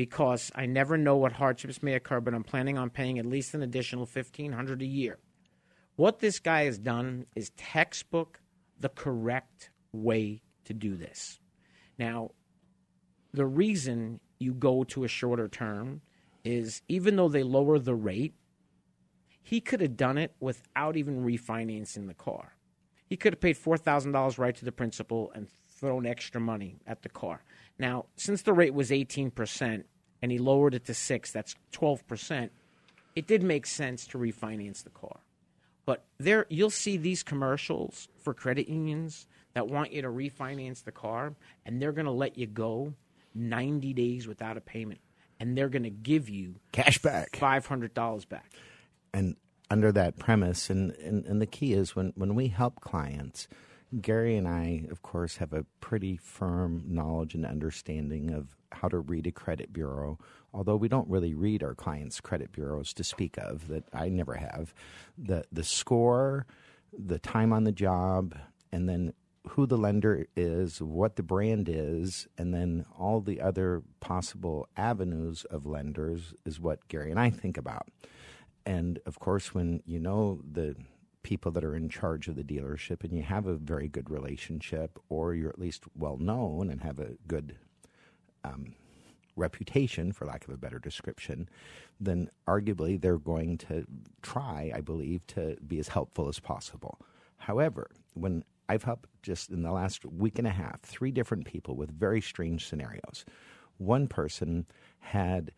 [0.00, 3.52] because I never know what hardships may occur, but I'm planning on paying at least
[3.52, 5.18] an additional 1500 a year.
[5.96, 8.40] What this guy has done is textbook
[8.78, 11.38] the correct way to do this.
[11.98, 12.30] Now,
[13.34, 16.00] the reason you go to a shorter term
[16.44, 18.32] is even though they lower the rate,
[19.42, 22.54] he could have done it without even refinancing the car.
[23.06, 25.46] He could have paid $4,000 right to the principal and
[25.80, 27.42] thrown extra money at the car.
[27.78, 29.84] Now, since the rate was 18%
[30.22, 32.50] and he lowered it to 6, that's 12%,
[33.16, 35.20] it did make sense to refinance the car.
[35.86, 40.92] But there you'll see these commercials for credit unions that want you to refinance the
[40.92, 41.34] car
[41.66, 42.94] and they're going to let you go
[43.34, 45.00] 90 days without a payment
[45.40, 48.52] and they're going to give you cash back, five hundred dollars back.
[49.12, 49.34] And
[49.70, 53.48] under that premise, and, and and the key is when when we help clients.
[54.00, 58.98] Gary and I, of course, have a pretty firm knowledge and understanding of how to
[58.98, 60.18] read a credit bureau,
[60.52, 64.34] although we don't really read our clients' credit bureaus to speak of, that I never
[64.34, 64.74] have.
[65.18, 66.46] The, the score,
[66.92, 68.34] the time on the job,
[68.72, 69.12] and then
[69.48, 75.44] who the lender is, what the brand is, and then all the other possible avenues
[75.46, 77.88] of lenders is what Gary and I think about.
[78.66, 80.76] And of course, when you know the
[81.22, 84.98] people that are in charge of the dealership and you have a very good relationship,
[85.08, 87.56] or you're at least well known and have a good
[88.44, 88.74] um,
[89.36, 91.48] reputation, for lack of a better description,
[92.00, 93.84] then arguably they're going to
[94.22, 96.98] try, I believe, to be as helpful as possible.
[97.36, 101.74] However, when I've helped just in the last week and a half three different people
[101.74, 103.24] with very strange scenarios.
[103.78, 104.64] One person
[105.00, 105.50] had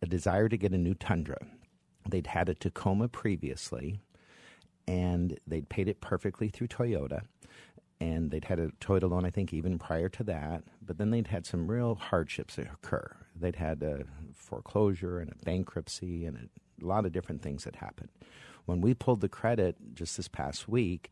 [0.00, 1.36] a desire to get a new Tundra.
[2.08, 4.00] They'd had a Tacoma previously,
[4.88, 7.20] and they'd paid it perfectly through Toyota.
[8.00, 10.64] And they'd had a Toyota loan, I think, even prior to that.
[10.84, 13.14] But then they'd had some real hardships occur.
[13.38, 16.48] They'd had a foreclosure and a bankruptcy and
[16.80, 18.08] a lot of different things that happened.
[18.64, 21.10] When we pulled the credit just this past week,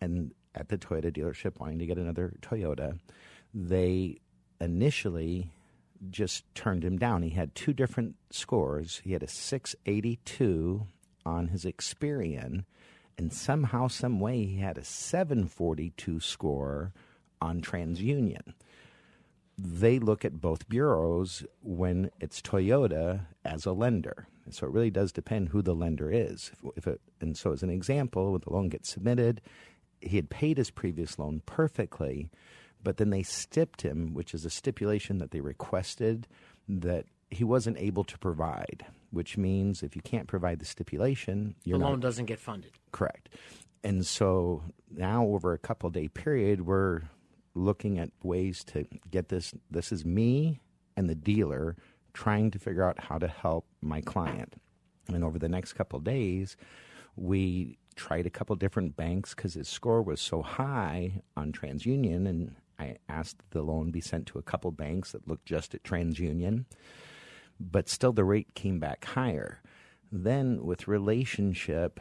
[0.00, 2.98] and at the Toyota dealership wanting to get another Toyota,
[3.52, 4.20] they
[4.60, 5.50] initially
[6.10, 7.22] just turned him down.
[7.22, 9.00] He had two different scores.
[9.04, 10.86] He had a 682
[11.26, 12.64] on his Experian,
[13.20, 16.94] and somehow, some way, he had a 742 score
[17.38, 18.54] on TransUnion.
[19.58, 24.26] They look at both bureaus when it's Toyota as a lender.
[24.48, 26.50] So it really does depend who the lender is.
[26.76, 29.42] If it, and so, as an example, when the loan gets submitted,
[30.00, 32.30] he had paid his previous loan perfectly,
[32.82, 36.26] but then they stipped him, which is a stipulation that they requested
[36.66, 41.72] that he wasn't able to provide, which means if you can't provide the stipulation, the
[41.72, 42.72] loan not, doesn't get funded.
[42.92, 43.28] Correct.
[43.82, 47.02] And so now, over a couple day period, we're
[47.54, 49.54] looking at ways to get this.
[49.70, 50.60] This is me
[50.96, 51.76] and the dealer
[52.12, 54.60] trying to figure out how to help my client.
[55.08, 56.56] And over the next couple days,
[57.16, 62.54] we tried a couple different banks because his score was so high on TransUnion, and
[62.78, 66.64] I asked the loan be sent to a couple banks that looked just at TransUnion,
[67.60, 69.60] but still the rate came back higher.
[70.10, 72.00] Then, with relationship,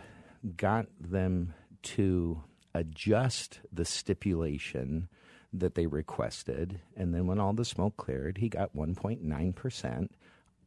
[0.57, 1.53] got them
[1.84, 2.41] to
[2.74, 5.10] adjust the stipulation
[5.51, 10.10] that they requested, and then when all the smoke cleared, he got 1.9%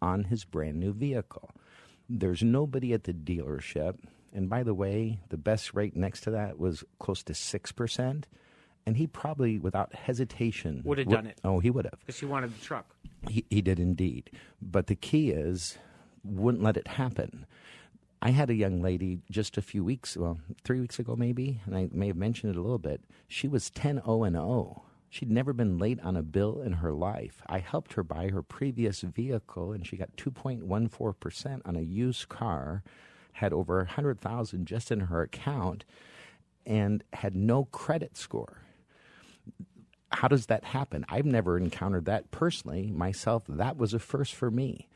[0.00, 1.50] on his brand new vehicle.
[2.08, 3.98] There's nobody at the dealership
[4.32, 8.24] and by the way, the best rate next to that was close to 6%.
[8.84, 11.38] And he probably, without hesitation, would have done it.
[11.44, 12.00] Oh, he would have.
[12.00, 12.96] Because he wanted the truck.
[13.28, 14.30] He, he did indeed.
[14.60, 15.78] But the key is,
[16.24, 17.46] wouldn't let it happen.
[18.20, 21.76] I had a young lady just a few weeks, well, three weeks ago maybe, and
[21.76, 23.00] I may have mentioned it a little bit.
[23.26, 24.84] She was 10 0 and 0.
[25.10, 27.42] She'd never been late on a bill in her life.
[27.46, 32.82] I helped her buy her previous vehicle, and she got 2.14% on a used car
[33.32, 35.84] had over 100,000 just in her account
[36.64, 38.61] and had no credit score.
[40.12, 41.04] How does that happen?
[41.08, 43.44] I've never encountered that personally myself.
[43.48, 44.88] That was a first for me.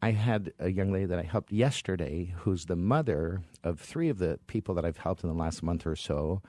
[0.00, 4.18] I had a young lady that I helped yesterday who's the mother of three of
[4.18, 6.40] the people that I've helped in the last month or so,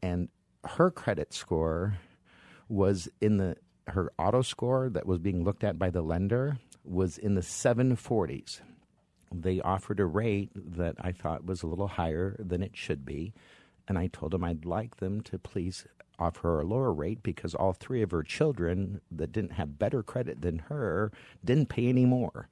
[0.00, 0.28] and
[0.64, 1.98] her credit score
[2.68, 3.56] was in the
[3.88, 8.60] her auto score that was being looked at by the lender was in the 740s
[9.34, 13.32] they offered a rate that I thought was a little higher than it should be.
[13.88, 15.86] And I told them I'd like them to please
[16.22, 20.02] offer her a lower rate because all three of her children that didn't have better
[20.02, 21.12] credit than her
[21.44, 22.48] didn't pay any more.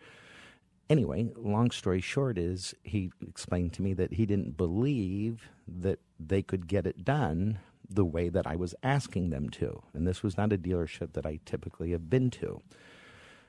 [0.88, 6.42] Anyway, long story short is he explained to me that he didn't believe that they
[6.42, 9.82] could get it done the way that I was asking them to.
[9.92, 12.60] And this was not a dealership that I typically have been to.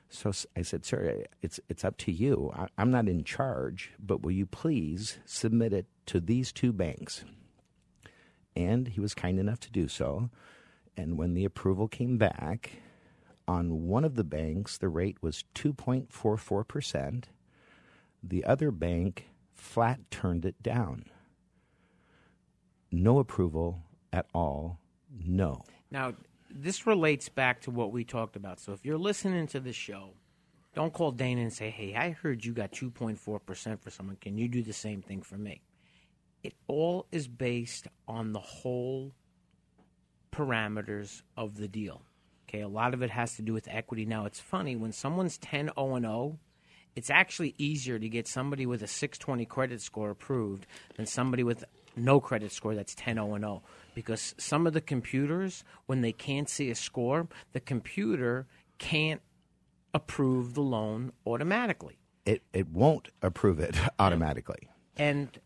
[0.08, 2.52] So I said, sir, it's, it's up to you.
[2.54, 7.24] I, I'm not in charge, but will you please submit it to these two banks?
[8.54, 10.30] And he was kind enough to do so.
[10.96, 12.82] And when the approval came back,
[13.48, 17.24] on one of the banks, the rate was 2.44%.
[18.22, 21.06] The other bank flat turned it down.
[22.90, 23.82] No approval
[24.12, 24.78] at all.
[25.10, 25.64] No.
[25.90, 26.14] Now,
[26.50, 28.60] this relates back to what we talked about.
[28.60, 30.14] So if you're listening to the show,
[30.74, 34.16] don't call Dana and say, "Hey, I heard you got 2.4% for someone.
[34.16, 35.62] Can you do the same thing for me?"
[36.42, 39.12] It all is based on the whole
[40.32, 42.02] parameters of the deal.
[42.48, 44.04] Okay, a lot of it has to do with equity.
[44.04, 46.38] Now, it's funny when someone's 10 0 and 0,
[46.94, 50.66] it's actually easier to get somebody with a 620 credit score approved
[50.96, 51.64] than somebody with
[51.96, 53.62] no credit score that's 10 0 and 0
[53.94, 58.46] because some of the computers, when they can't see a score, the computer
[58.78, 59.22] can't
[59.94, 61.98] approve the loan automatically.
[62.24, 64.68] It, it won't approve it automatically.
[64.96, 65.38] And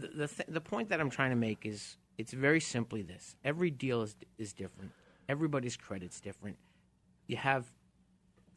[0.00, 3.36] the, the, th- the point that I'm trying to make is it's very simply this
[3.44, 4.92] every deal is, is different,
[5.28, 6.56] everybody's credit's different.
[7.26, 7.66] You have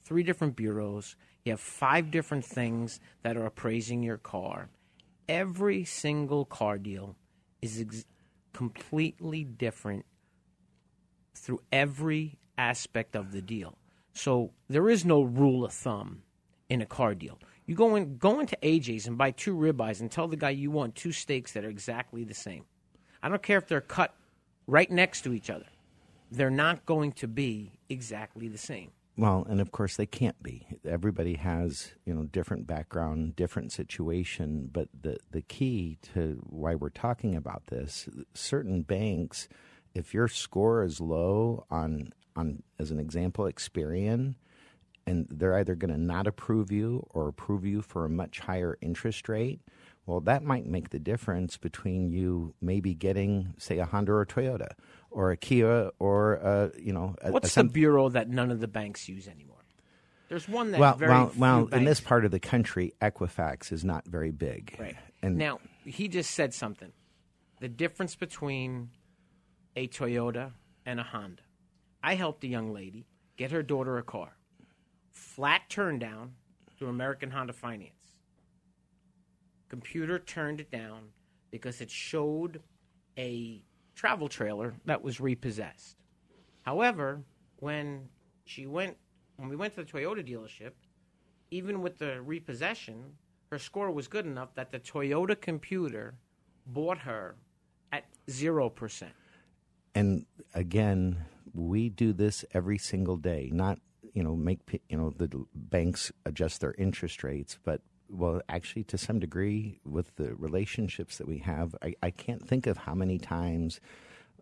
[0.04, 1.16] three different bureaus,
[1.46, 4.70] you have five different things that are appraising your car.
[5.30, 7.16] Every single car deal
[7.62, 8.06] is ex-
[8.52, 10.06] completely different
[11.36, 13.78] through every aspect of the deal.
[14.14, 16.24] So there is no rule of thumb
[16.70, 17.40] in a car deal.
[17.66, 20.72] You go in go into AJ's and buy two ribeyes and tell the guy you
[20.72, 22.66] want two steaks that are exactly the same.
[23.22, 24.14] I don't care if they're cut
[24.68, 25.66] right next to each other.
[26.32, 28.92] They're not going to be exactly the same.
[29.16, 30.66] Well, and of course they can't be.
[30.84, 36.90] Everybody has, you know, different background, different situation, but the the key to why we're
[36.90, 39.48] talking about this, certain banks
[39.94, 44.36] if your score is low on on as an example Experian
[45.06, 48.78] and they're either going to not approve you or approve you for a much higher
[48.82, 49.60] interest rate,
[50.06, 54.26] well, that might make the difference between you maybe getting, say, a Honda or a
[54.26, 54.72] Toyota
[55.10, 57.16] or a Kia or a, you know.
[57.22, 59.58] A, What's a, the bureau that none of the banks use anymore?
[60.30, 61.68] There's one that well, very well, well.
[61.68, 64.76] In this part of the country, Equifax is not very big.
[64.80, 64.96] Right.
[65.22, 66.92] And now, he just said something.
[67.60, 68.90] The difference between
[69.76, 70.52] a Toyota
[70.86, 71.44] and a Honda.
[72.02, 73.06] I helped a young lady
[73.38, 74.36] get her daughter a car.
[75.14, 76.34] Flat turn down
[76.78, 78.18] through American Honda Finance.
[79.70, 81.10] Computer turned it down
[81.52, 82.62] because it showed
[83.18, 83.64] a
[83.96, 85.98] travel trailer that was repossessed.
[86.64, 87.24] However,
[87.60, 88.10] when
[88.46, 88.98] she went
[89.38, 90.72] when we went to the Toyota dealership,
[91.52, 93.14] even with the repossession,
[93.52, 96.16] her score was good enough that the Toyota computer
[96.68, 97.36] bought her
[97.92, 99.08] at 0%.
[99.96, 103.50] and again, we do this every single day.
[103.52, 103.80] Not
[104.14, 104.60] you know make
[104.90, 110.16] you know the banks adjust their interest rates, but well, actually, to some degree, with
[110.18, 113.80] the relationships that we have, I, I can't think of how many times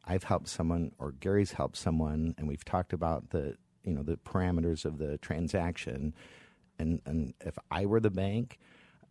[0.05, 4.17] I've helped someone or Gary's helped someone, and we've talked about the you know the
[4.17, 6.13] parameters of the transaction,
[6.78, 8.59] and and if I were the bank,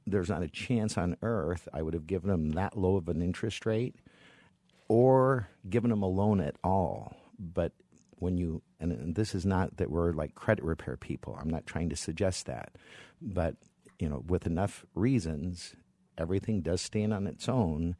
[0.06, 3.22] there's not a chance on earth I would have given them that low of an
[3.22, 3.96] interest rate
[4.88, 7.16] or given them a loan at all.
[7.38, 7.72] But
[8.20, 11.90] when you, and, this is not that we're like credit repair people, I'm not trying
[11.90, 12.76] to suggest that.
[13.20, 13.56] But,
[13.98, 15.74] you know, with enough reasons,
[16.16, 17.96] everything does stand on its own.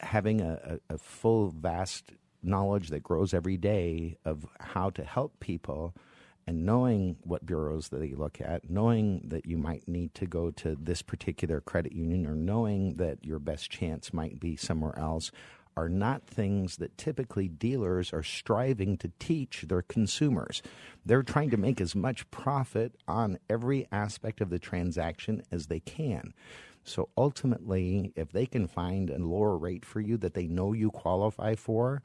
[0.00, 2.12] Having a, a, a full, vast
[2.42, 5.94] knowledge that grows every day of how to help people
[6.46, 10.50] and knowing what bureaus that they look at, knowing that you might need to go
[10.50, 15.30] to this particular credit union, or knowing that your best chance might be somewhere else,
[15.76, 20.62] are not things that typically dealers are striving to teach their consumers.
[21.04, 25.80] They're trying to make as much profit on every aspect of the transaction as they
[25.80, 26.34] can.
[26.84, 30.90] So ultimately, if they can find a lower rate for you that they know you
[30.90, 32.02] qualify for,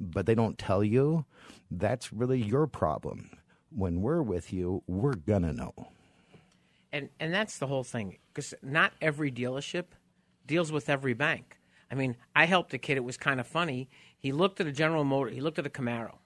[0.00, 1.24] but they don't tell you,
[1.70, 3.30] that's really your problem.
[3.70, 5.74] When we're with you, we're going to know.
[6.92, 9.84] And and that's the whole thing because not every dealership
[10.46, 11.57] deals with every bank.
[11.90, 12.96] I mean, I helped a kid.
[12.96, 13.88] It was kind of funny.
[14.18, 15.30] He looked at a General Motor.
[15.30, 16.16] He looked at a Camaro,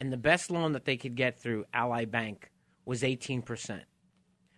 [0.00, 2.50] and the best loan that they could get through Ally Bank
[2.84, 3.84] was eighteen percent.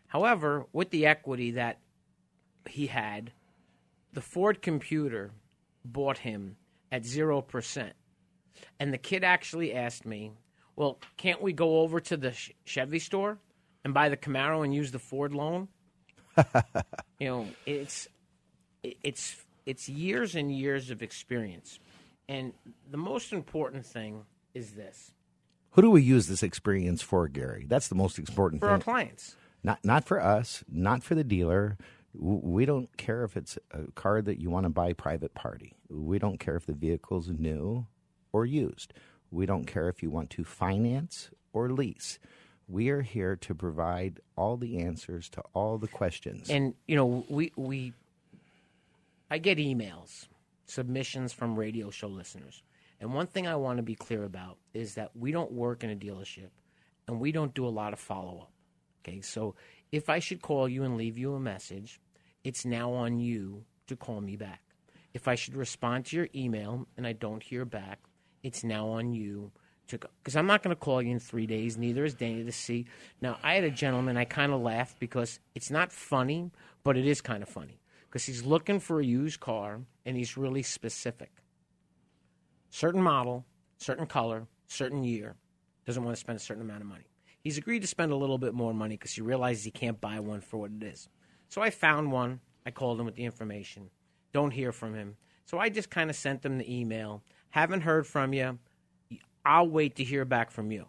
[0.09, 1.79] However, with the equity that
[2.69, 3.33] he had,
[4.13, 5.33] the Ford computer
[5.85, 6.57] bought him
[6.91, 7.95] at zero percent.
[8.79, 10.33] And the kid actually asked me,
[10.77, 13.39] "Well, can't we go over to the Ch- Chevy store
[13.85, 15.69] and buy the Camaro and use the Ford loan?"
[17.19, 18.09] you know, it's
[18.83, 19.37] it's
[19.67, 21.79] it's years and years of experience,
[22.29, 22.53] and
[22.91, 25.13] the most important thing is this:
[25.73, 27.67] Who do we use this experience for, Gary?
[27.69, 28.75] That's the most important for thing.
[28.75, 29.37] our clients.
[29.63, 31.77] Not not for us, not for the dealer.
[32.15, 35.77] We don't care if it's a car that you want to buy private party.
[35.89, 37.87] We don't care if the vehicle's new
[38.33, 38.93] or used.
[39.31, 42.19] We don't care if you want to finance or lease.
[42.69, 46.51] We are here to provide all the answers to all the questions.
[46.51, 47.95] And you know, we we
[49.33, 50.29] I get emails,
[50.67, 52.63] submissions from radio show listeners.
[53.01, 55.89] And one thing I want to be clear about is that we don't work in
[55.89, 56.51] a dealership
[57.09, 58.53] and we don't do a lot of follow up.
[59.01, 59.23] Okay?
[59.23, 59.55] So
[59.91, 61.99] if I should call you and leave you a message,
[62.45, 64.61] it's now on you to call me back.
[65.15, 68.01] If I should respond to your email and I don't hear back,
[68.43, 69.51] it's now on you
[69.87, 71.79] to because I'm not going to call you in three days.
[71.79, 72.85] Neither is Danny to see.
[73.23, 74.19] Now I had a gentleman.
[74.19, 76.51] I kind of laughed because it's not funny,
[76.85, 77.79] but it is kind of funny
[78.13, 81.31] because he's looking for a used car and he's really specific.
[82.69, 83.47] Certain model,
[83.79, 85.35] certain color, certain year.
[85.87, 87.07] Doesn't want to spend a certain amount of money.
[87.41, 90.21] He's agreed to spend a little bit more money because he realizes he can't buy
[90.21, 91.09] one for what it is.
[91.49, 92.41] So I found one.
[92.67, 93.89] I called him with the information.
[94.35, 95.17] Don't hear from him.
[95.47, 97.23] So I just kind of sent him the email.
[97.49, 98.59] Haven't heard from you.
[99.45, 100.87] I'll wait to hear back from you.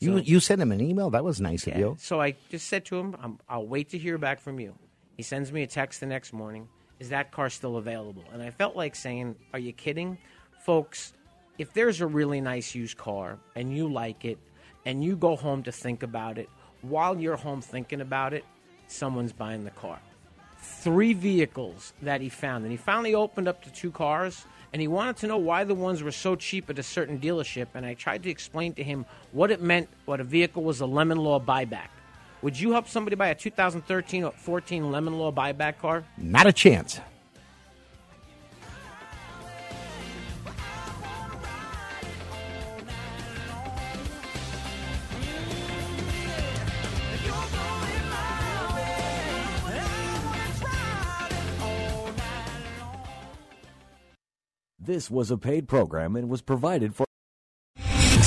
[0.00, 1.10] you you sent him an email.
[1.10, 1.96] That was nice of you.
[2.00, 4.74] So I just said to him, I'm, I'll wait to hear back from you.
[5.20, 6.66] He sends me a text the next morning.
[6.98, 8.24] Is that car still available?
[8.32, 10.16] And I felt like saying, Are you kidding?
[10.64, 11.12] Folks,
[11.58, 14.38] if there's a really nice used car and you like it
[14.86, 16.48] and you go home to think about it,
[16.80, 18.46] while you're home thinking about it,
[18.88, 19.98] someone's buying the car.
[20.56, 22.64] three vehicles that he found.
[22.64, 25.74] And he finally opened up the two cars and he wanted to know why the
[25.74, 27.66] ones were so cheap at a certain dealership.
[27.74, 30.86] And I tried to explain to him what it meant, what a vehicle was a
[30.86, 31.88] lemon law buyback.
[32.42, 36.04] Would you help somebody buy a 2013 or 14 lemon law buyback car?
[36.16, 37.00] Not a chance.
[54.82, 57.09] This was a paid program and was provided for.